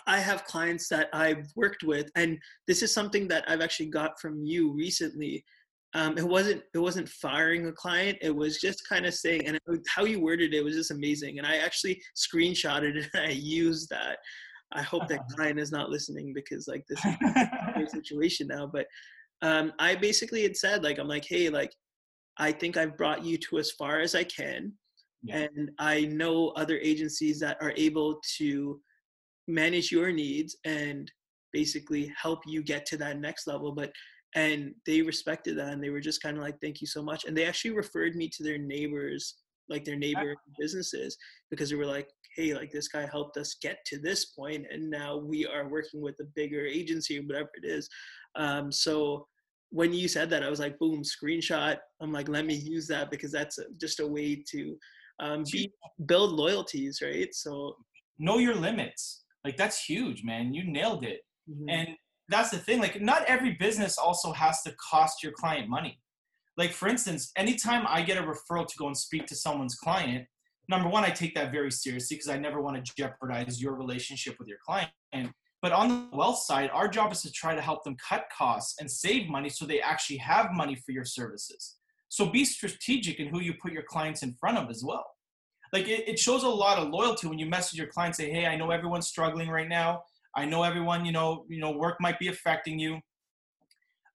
[0.08, 4.20] I have clients that I've worked with, and this is something that I've actually got
[4.20, 5.44] from you recently
[5.94, 9.56] um, it wasn't it wasn't firing a client it was just kind of saying and
[9.56, 13.32] it, how you worded it was just amazing and i actually screenshotted it and i
[13.32, 14.18] used that
[14.74, 17.16] i hope that client is not listening because like this is
[17.88, 18.86] a situation now but
[19.42, 21.74] um, i basically had said like i'm like hey like
[22.38, 24.72] i think i've brought you to as far as i can
[25.24, 25.48] yeah.
[25.58, 28.80] and i know other agencies that are able to
[29.48, 31.12] manage your needs and
[31.54, 33.92] basically help you get to that next level but
[34.36, 37.26] and they respected that and they were just kind of like thank you so much
[37.26, 39.36] and they actually referred me to their neighbors
[39.70, 41.18] like their neighbor businesses
[41.50, 44.89] because they were like hey like this guy helped us get to this point and
[44.89, 47.89] now we are working with a bigger agency or whatever it is.
[48.36, 49.28] Um, so
[49.70, 51.78] when you said that i was like boom screenshot.
[52.02, 54.78] I'm like let me use that because that's a, just a way to
[55.20, 55.72] um, be,
[56.06, 57.34] build loyalties right?
[57.34, 57.76] So
[58.20, 61.70] know your limits like that's huge man you nailed it mm-hmm.
[61.70, 61.98] and
[62.32, 62.80] that's the thing.
[62.80, 66.00] Like, not every business also has to cost your client money.
[66.58, 70.26] Like, for instance, anytime I get a referral to go and speak to someone's client,
[70.70, 74.36] number one, I take that very seriously because I never want to jeopardize your relationship
[74.39, 74.89] with your client.
[75.62, 78.80] But on the wealth side, our job is to try to help them cut costs
[78.80, 81.76] and save money so they actually have money for your services.
[82.10, 85.06] So be strategic in who you put your clients in front of as well.
[85.74, 88.45] Like it, it shows a lot of loyalty when you message your client, say, hey,
[88.45, 90.03] I know everyone's struggling right now.
[90.36, 92.99] I know everyone, you know, you know, work might be affecting you.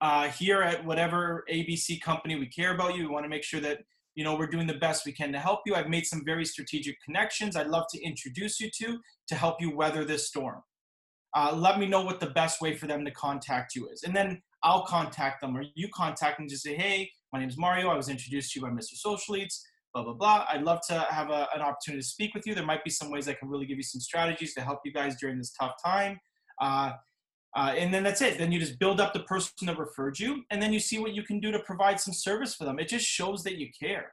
[0.01, 3.03] Uh, here at whatever ABC company, we care about you.
[3.03, 3.81] We want to make sure that
[4.15, 5.75] you know we're doing the best we can to help you.
[5.75, 7.57] I've made some very strategic connections.
[7.57, 8.99] I'd love to introduce you to
[9.29, 10.63] to help you weather this storm.
[11.35, 14.15] Uh, let me know what the best way for them to contact you is, and
[14.15, 16.49] then I'll contact them or you contact them.
[16.49, 17.89] Just say, hey, my name is Mario.
[17.89, 18.97] I was introduced to you by Mr.
[18.97, 20.47] Social Leads blah, blah, blah.
[20.49, 22.55] I'd love to have a, an opportunity to speak with you.
[22.55, 24.93] There might be some ways I can really give you some strategies to help you
[24.93, 26.19] guys during this tough time.
[26.61, 26.93] Uh,
[27.57, 28.39] uh, and then that's it.
[28.39, 31.15] Then you just build up the person that referred you, and then you see what
[31.15, 32.79] you can do to provide some service for them.
[32.79, 34.13] It just shows that you care.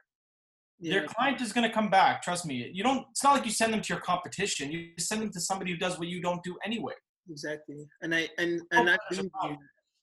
[0.80, 0.94] Yeah.
[0.94, 2.22] Their client is going to come back.
[2.22, 2.70] Trust me.
[2.72, 3.06] You don't.
[3.10, 4.72] It's not like you send them to your competition.
[4.72, 6.94] You send them to somebody who does what you don't do anyway.
[7.30, 7.86] Exactly.
[8.02, 8.96] And I and and I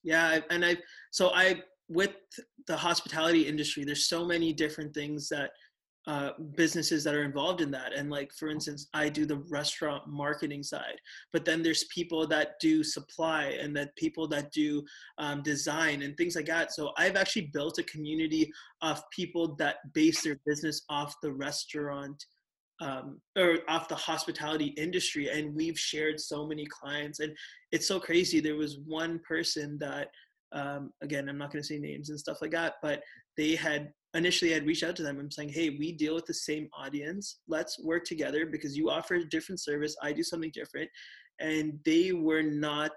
[0.04, 0.78] yeah, and I
[1.12, 1.62] so I
[1.92, 2.16] with
[2.68, 5.52] the hospitality industry, there's so many different things that
[6.08, 7.94] uh, businesses that are involved in that.
[7.94, 11.00] And like, for instance, I do the restaurant marketing side,
[11.32, 14.84] but then there's people that do supply and that people that do
[15.20, 16.74] um, design and things like that.
[16.74, 22.26] So I've actually built a community of people that base their business off the restaurant
[22.80, 25.30] um, or off the hospitality industry.
[25.30, 27.36] And we've shared so many clients and
[27.72, 28.40] it's so crazy.
[28.40, 30.08] There was one person that,
[30.54, 33.02] um, again, I'm not going to say names and stuff like that, but
[33.38, 35.20] they had initially I'd reach out to them.
[35.20, 37.40] I'm saying, hey, we deal with the same audience.
[37.48, 39.96] Let's work together because you offer a different service.
[40.02, 40.90] I do something different.
[41.40, 42.92] And they were not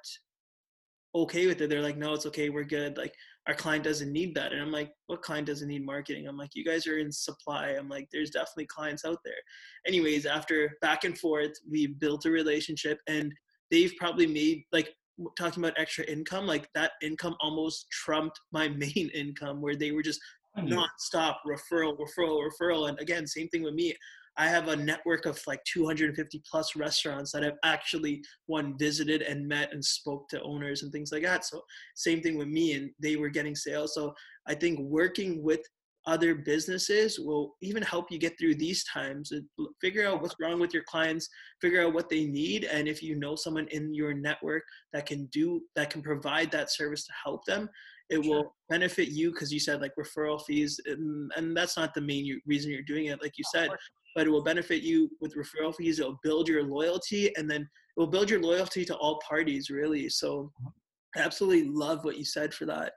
[1.15, 1.71] okay with it.
[1.71, 2.51] They're like, no, it's okay.
[2.51, 2.97] We're good.
[2.97, 3.15] Like
[3.47, 4.53] our client doesn't need that.
[4.53, 6.27] And I'm like, what client doesn't need marketing?
[6.27, 7.69] I'm like, you guys are in supply.
[7.79, 9.35] I'm like, there's definitely clients out there.
[9.87, 13.33] Anyways, after back and forth, we built a relationship and
[13.71, 14.95] they've probably made like
[15.39, 20.03] talking about extra income, like that income almost trumped my main income where they were
[20.03, 20.21] just
[20.57, 20.67] hmm.
[20.67, 22.89] non-stop referral, referral, referral.
[22.89, 23.95] And again, same thing with me.
[24.37, 29.47] I have a network of like 250 plus restaurants that I've actually one visited and
[29.47, 31.45] met and spoke to owners and things like that.
[31.45, 31.63] So
[31.95, 33.95] same thing with me, and they were getting sales.
[33.95, 34.13] So
[34.49, 35.61] I think working with
[36.07, 39.33] other businesses will even help you get through these times
[39.81, 41.29] figure out what's wrong with your clients
[41.61, 45.27] figure out what they need and if you know someone in your network that can
[45.27, 47.69] do that can provide that service to help them
[48.11, 48.37] it sure.
[48.37, 52.39] will benefit you because you said like referral fees and, and, that's not the main
[52.47, 53.71] reason you're doing it like you said
[54.15, 58.01] but it will benefit you with referral fees it'll build your loyalty and then it
[58.01, 60.69] will build your loyalty to all parties really so mm-hmm.
[61.17, 62.93] I absolutely love what you said for that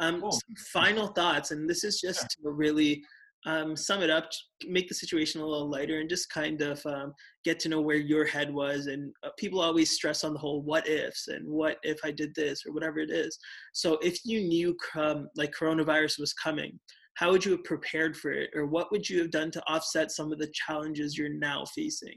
[0.00, 0.38] um, cool.
[0.72, 2.50] final thoughts and this is just yeah.
[2.50, 3.02] to really
[3.44, 4.30] um, sum it up,
[4.68, 7.12] make the situation a little lighter, and just kind of um,
[7.44, 8.86] get to know where your head was.
[8.86, 12.34] And uh, people always stress on the whole what ifs and what if I did
[12.34, 13.36] this or whatever it is.
[13.72, 16.78] So if you knew um, like coronavirus was coming,
[17.14, 20.10] how would you have prepared for it, or what would you have done to offset
[20.12, 22.16] some of the challenges you're now facing?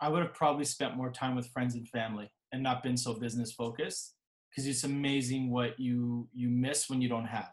[0.00, 3.14] I would have probably spent more time with friends and family and not been so
[3.14, 4.13] business focused
[4.54, 7.50] because it's amazing what you you miss when you don't have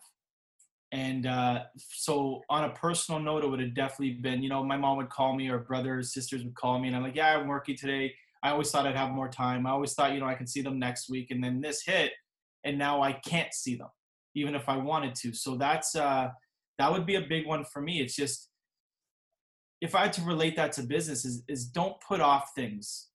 [0.91, 4.75] and uh, so, on a personal note, it would have definitely been, you know, my
[4.75, 7.47] mom would call me or brothers, sisters would call me, and I'm like, yeah, I'm
[7.47, 8.13] working today.
[8.43, 9.65] I always thought I'd have more time.
[9.65, 11.31] I always thought, you know, I can see them next week.
[11.31, 12.11] And then this hit,
[12.65, 13.87] and now I can't see them,
[14.35, 15.33] even if I wanted to.
[15.33, 16.29] So that's uh,
[16.77, 18.01] that would be a big one for me.
[18.01, 18.49] It's just
[19.79, 23.07] if I had to relate that to business, is is don't put off things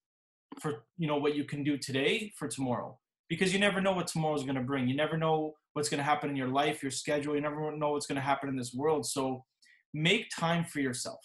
[0.61, 2.99] for you know what you can do today for tomorrow
[3.29, 4.89] because you never know what tomorrow is going to bring.
[4.89, 7.35] You never know what's going to happen in your life, your schedule.
[7.35, 9.07] You never know what's going to happen in this world.
[9.07, 9.45] So
[9.93, 11.21] make time for yourself.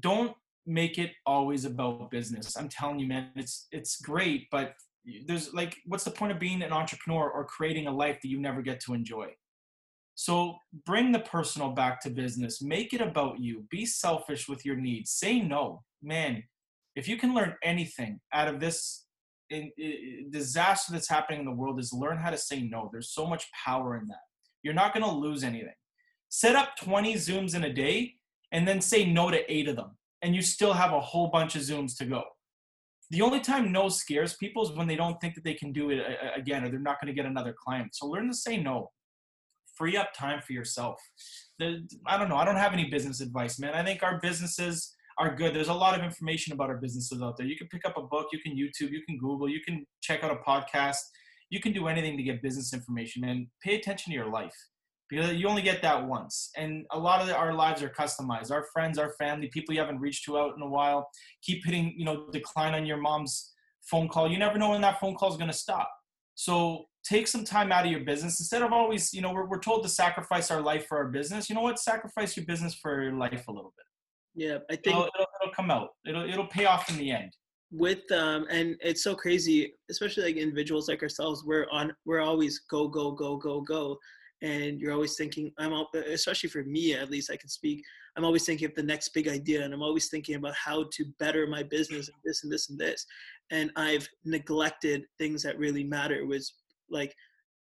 [0.00, 0.34] Don't
[0.66, 2.56] make it always about business.
[2.56, 4.74] I'm telling you, man, it's it's great, but
[5.26, 8.40] there's like, what's the point of being an entrepreneur or creating a life that you
[8.40, 9.28] never get to enjoy?
[10.14, 12.62] So bring the personal back to business.
[12.62, 13.64] Make it about you.
[13.70, 15.10] Be selfish with your needs.
[15.10, 16.44] Say no, man.
[16.94, 19.03] If you can learn anything out of this
[19.54, 22.88] in, in, disaster that's happening in the world is learn how to say no.
[22.92, 24.24] There's so much power in that.
[24.62, 25.74] You're not going to lose anything.
[26.28, 28.14] Set up 20 Zooms in a day
[28.52, 31.54] and then say no to eight of them, and you still have a whole bunch
[31.56, 32.22] of Zooms to go.
[33.10, 35.90] The only time no scares people is when they don't think that they can do
[35.90, 37.94] it uh, uh, again or they're not going to get another client.
[37.94, 38.90] So learn to say no.
[39.76, 41.00] Free up time for yourself.
[41.58, 42.36] The, I don't know.
[42.36, 43.74] I don't have any business advice, man.
[43.74, 45.54] I think our businesses are good.
[45.54, 47.46] There's a lot of information about our businesses out there.
[47.46, 50.24] You can pick up a book, you can YouTube, you can Google, you can check
[50.24, 50.98] out a podcast.
[51.50, 54.54] You can do anything to get business information and pay attention to your life
[55.08, 56.50] because you only get that once.
[56.56, 58.50] And a lot of our lives are customized.
[58.50, 61.08] Our friends, our family, people you haven't reached to out in a while,
[61.42, 63.52] keep hitting, you know, decline on your mom's
[63.82, 64.30] phone call.
[64.30, 65.90] You never know when that phone call is going to stop.
[66.34, 69.60] So take some time out of your business instead of always, you know, we're, we're
[69.60, 71.48] told to sacrifice our life for our business.
[71.48, 71.78] You know what?
[71.78, 73.86] Sacrifice your business for your life a little bit.
[74.34, 75.90] Yeah, I think it'll, it'll, it'll, come out.
[76.06, 77.32] It'll it'll pay off in the end.
[77.70, 81.44] With um, and it's so crazy, especially like individuals like ourselves.
[81.44, 81.92] We're on.
[82.04, 83.98] We're always go go go go go,
[84.42, 85.52] and you're always thinking.
[85.58, 87.30] I'm all, especially for me at least.
[87.30, 87.82] I can speak.
[88.16, 91.04] I'm always thinking of the next big idea, and I'm always thinking about how to
[91.18, 93.06] better my business and this and this and this.
[93.50, 96.26] And I've neglected things that really matter.
[96.26, 96.54] Was
[96.90, 97.14] like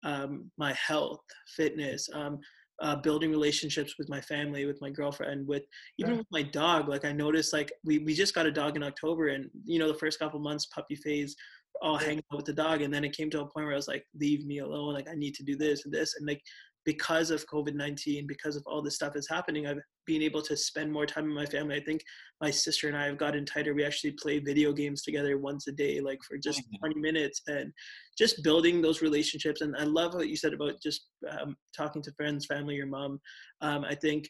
[0.04, 1.22] um, my health,
[1.56, 2.40] fitness, um,
[2.84, 5.64] uh, building relationships with my family, with my girlfriend, with
[5.98, 6.90] even with my dog.
[6.90, 9.88] Like I noticed, like we we just got a dog in October, and you know
[9.88, 11.34] the first couple months puppy phase,
[11.82, 13.78] all hanging out with the dog, and then it came to a point where I
[13.78, 14.94] was like, leave me alone.
[14.94, 16.42] Like I need to do this and this, and like
[16.86, 20.58] because of COVID 19, because of all this stuff is happening, I've been able to
[20.58, 21.76] spend more time with my family.
[21.76, 22.02] I think
[22.42, 23.74] my sister and I have gotten tighter.
[23.74, 26.88] We actually play video games together once a day, like for just mm-hmm.
[26.88, 27.72] 20 minutes, and
[28.18, 29.62] just building those relationships.
[29.62, 33.20] And I love what you said about just um, talking to friends, family, your mom.
[33.62, 34.28] Um, I think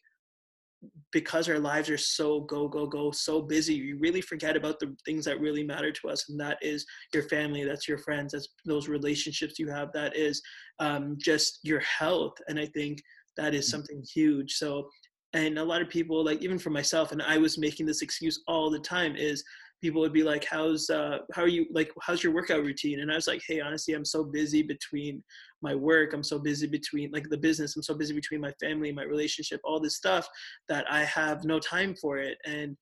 [1.11, 4.95] because our lives are so go go go so busy you really forget about the
[5.05, 8.49] things that really matter to us and that is your family that's your friends that's
[8.65, 10.41] those relationships you have that is
[10.79, 12.99] um, just your health and i think
[13.37, 13.71] that is mm.
[13.71, 14.87] something huge so
[15.33, 18.41] and a lot of people like even for myself and i was making this excuse
[18.47, 19.43] all the time is
[19.81, 23.11] people would be like how's uh how are you like how's your workout routine and
[23.11, 25.21] i was like hey honestly i'm so busy between
[25.63, 28.91] my work i'm so busy between like the business i'm so busy between my family
[28.91, 30.27] my relationship all this stuff
[30.69, 32.75] that i have no time for it and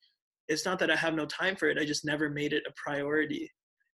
[0.48, 2.74] it's not that i have no time for it i just never made it a
[2.76, 3.50] priority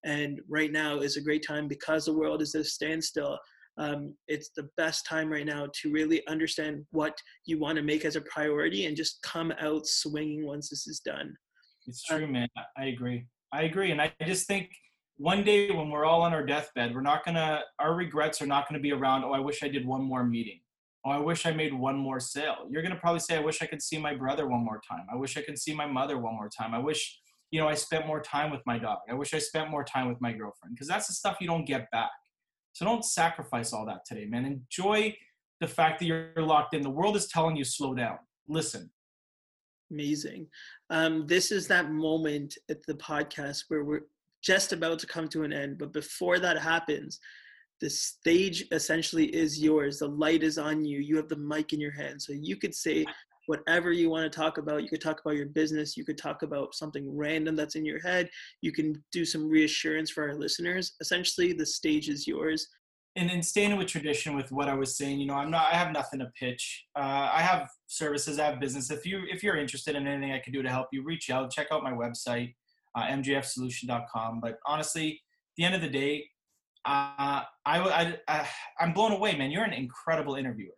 [0.06, 3.38] and right now is a great time because the world is at a standstill
[3.78, 7.14] um, it's the best time right now to really understand what
[7.46, 11.02] you want to make as a priority and just come out swinging once this is
[11.02, 11.36] done
[11.88, 12.48] it's true, man.
[12.78, 13.26] I agree.
[13.54, 13.92] I agree.
[13.92, 14.70] And I just think
[15.18, 18.68] one day when we're all on our deathbed, we're not to, our regrets are not
[18.74, 20.60] to be around, oh, I wish I did one more meeting.
[21.06, 22.68] Oh, I wish I made one more sale.
[22.70, 25.06] You're to probably say, I wish I could see my brother one more time.
[25.12, 26.74] I wish I could see my mother one more time.
[26.74, 27.20] I wish,
[27.52, 29.00] you know, I spent more time with my dog.
[29.10, 31.66] I wish I spent more time with my girlfriend because that's the stuff you don't
[31.66, 32.10] get back.
[32.74, 34.46] So don't sacrifice all that today, man.
[34.46, 35.16] Enjoy
[35.62, 36.82] the fact that you're locked in.
[36.82, 38.18] The world is telling you slow down.
[38.48, 38.90] Listen,
[39.92, 40.48] Amazing.
[40.90, 44.02] Um, this is that moment at the podcast where we're
[44.46, 45.78] just about to come to an end.
[45.78, 47.20] But before that happens,
[47.82, 50.00] the stage essentially is yours.
[50.00, 51.00] The light is on you.
[51.00, 52.22] You have the mic in your hand.
[52.22, 53.06] So you could say
[53.48, 54.84] whatever you want to talk about.
[54.84, 55.98] You could talk about your business.
[55.98, 58.30] You could talk about something random that's in your head.
[58.62, 60.94] You can do some reassurance for our listeners.
[61.02, 62.68] Essentially, the stage is yours
[63.16, 65.78] and, and staying with tradition with what I was saying, you know, I'm not, I
[65.78, 66.86] have nothing to pitch.
[66.98, 68.92] Uh, I have services, I have business.
[68.92, 71.52] If you, if you're interested in anything I can do to help you, reach out,
[71.52, 72.54] check out my website,
[72.96, 74.40] uh, mjfsolution.com.
[74.42, 76.28] But honestly, at the end of the day,
[76.86, 78.48] uh, I, I, I,
[78.80, 79.52] am blown away, man.
[79.52, 80.76] You're an incredible interviewer.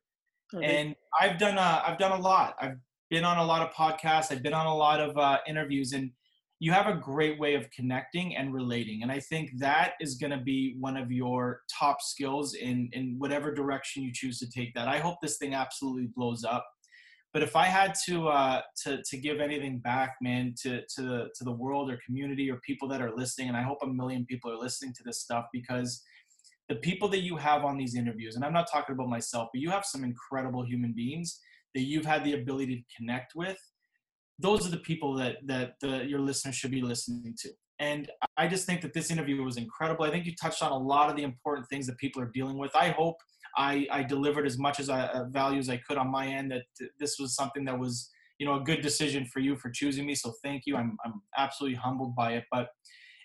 [0.56, 0.66] Okay.
[0.66, 2.56] And I've done, uh, I've done a lot.
[2.62, 2.78] I've
[3.10, 4.32] been on a lot of podcasts.
[4.32, 6.12] I've been on a lot of uh, interviews and
[6.60, 10.32] you have a great way of connecting and relating and i think that is going
[10.32, 14.74] to be one of your top skills in in whatever direction you choose to take
[14.74, 16.68] that i hope this thing absolutely blows up
[17.38, 21.30] but if i had to uh to to give anything back man to to the
[21.36, 24.26] to the world or community or people that are listening and i hope a million
[24.26, 26.02] people are listening to this stuff because
[26.68, 29.62] the people that you have on these interviews and i'm not talking about myself but
[29.62, 31.40] you have some incredible human beings
[31.76, 33.60] that you've had the ability to connect with
[34.40, 37.50] those are the people that that the, your listeners should be listening to.
[37.80, 40.04] And I just think that this interview was incredible.
[40.04, 42.58] I think you touched on a lot of the important things that people are dealing
[42.58, 42.76] with.
[42.76, 43.18] I hope
[43.58, 46.52] I, I delivered as much as I, uh, value as I could on my end.
[46.52, 46.64] That
[47.00, 50.16] this was something that was you know a good decision for you for choosing me.
[50.16, 50.76] So thank you.
[50.76, 52.46] I'm I'm absolutely humbled by it.
[52.52, 52.70] But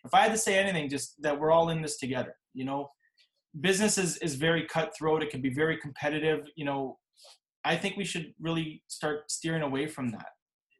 [0.04, 2.34] if I had to say anything, just that we're all in this together.
[2.54, 2.90] You know,
[3.60, 5.22] business is is very cutthroat.
[5.22, 6.46] It can be very competitive.
[6.56, 6.98] You know,
[7.64, 10.26] I think we should really start steering away from that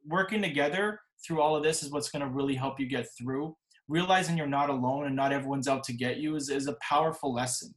[0.06, 3.56] working together through all of this is what's going to really help you get through.
[3.88, 7.32] Realizing you're not alone and not everyone's out to get you is, is a powerful
[7.32, 7.74] lesson.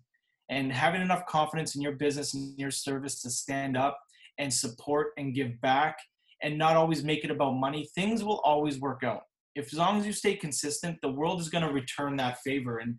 [0.49, 3.99] And having enough confidence in your business and your service to stand up
[4.37, 5.97] and support and give back
[6.43, 9.21] and not always make it about money, things will always work out.
[9.55, 12.79] If as long as you stay consistent, the world is going to return that favor.
[12.79, 12.95] And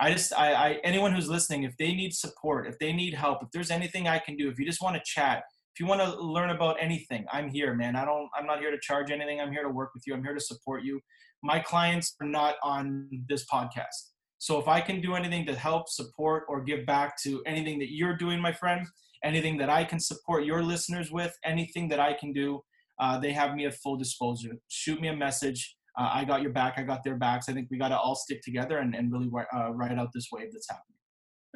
[0.00, 3.42] I just, I, I, anyone who's listening, if they need support, if they need help,
[3.42, 5.42] if there's anything I can do, if you just want to chat,
[5.74, 7.96] if you want to learn about anything, I'm here, man.
[7.96, 9.40] I don't, I'm not here to charge anything.
[9.40, 10.14] I'm here to work with you.
[10.14, 11.00] I'm here to support you.
[11.42, 14.12] My clients are not on this podcast.
[14.46, 17.92] So if I can do anything to help, support, or give back to anything that
[17.92, 18.86] you're doing, my friend,
[19.24, 22.60] anything that I can support your listeners with, anything that I can do,
[23.00, 24.52] uh, they have me at full disposal.
[24.68, 25.74] Shoot me a message.
[25.98, 26.74] Uh, I got your back.
[26.76, 27.48] I got their backs.
[27.48, 30.28] I think we got to all stick together and, and really uh, ride out this
[30.30, 30.96] wave that's happening.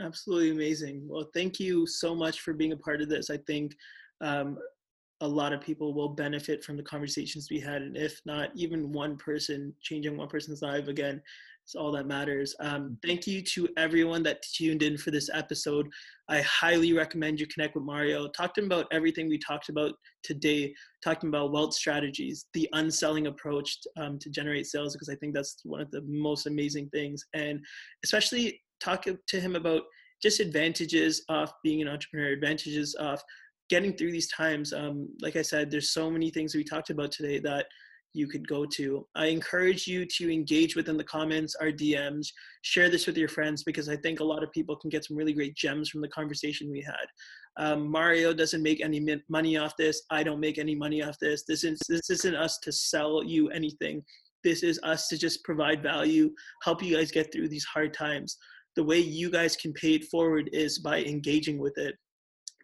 [0.01, 1.07] Absolutely amazing.
[1.09, 3.31] Well, thank you so much for being a part of this.
[3.31, 3.73] I think
[4.21, 4.59] um,
[5.21, 7.83] a lot of people will benefit from the conversations we had.
[7.83, 11.23] And if not, even one person changing one person's life again,
[11.71, 12.53] it's all that matters.
[12.59, 15.87] Um, thank you to everyone that tuned in for this episode.
[16.29, 18.27] I highly recommend you connect with Mario.
[18.27, 19.93] Talk to him about everything we talked about
[20.25, 20.75] today,
[21.05, 25.59] talking about wealth strategies, the unselling approach um, to generate sales, because I think that's
[25.63, 27.25] one of the most amazing things.
[27.35, 27.61] And
[28.03, 29.83] especially talk to him about
[30.21, 33.23] just advantages of being an entrepreneur, advantages of
[33.69, 37.13] getting through these times um, like i said there's so many things we talked about
[37.13, 37.67] today that
[38.13, 39.07] you could go to.
[39.15, 42.29] I encourage you to engage within the comments, our DMs,
[42.63, 45.17] share this with your friends because I think a lot of people can get some
[45.17, 47.07] really great gems from the conversation we had.
[47.57, 50.03] Um, Mario doesn't make any money off this.
[50.11, 51.45] I don't make any money off this.
[51.47, 54.03] This is this isn't us to sell you anything.
[54.43, 56.31] This is us to just provide value,
[56.63, 58.39] help you guys get through these hard times.
[58.77, 61.97] The way you guys can pay it forward is by engaging with it,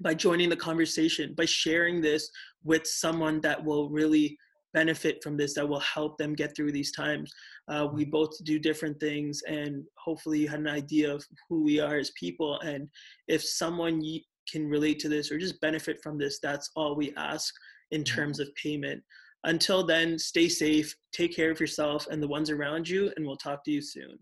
[0.01, 2.31] by joining the conversation, by sharing this
[2.65, 4.39] with someone that will really
[4.77, 7.33] benefit from this that will help them get through these times.
[7.67, 11.81] Uh, we both do different things, and hopefully, you had an idea of who we
[11.81, 12.61] are as people.
[12.61, 12.89] And
[13.27, 14.03] if someone
[14.53, 17.55] can relate to this or just benefit from this, that's all we ask
[17.91, 19.03] in terms of payment.
[19.45, 23.37] Until then, stay safe, take care of yourself and the ones around you, and we'll
[23.37, 24.19] talk to you soon.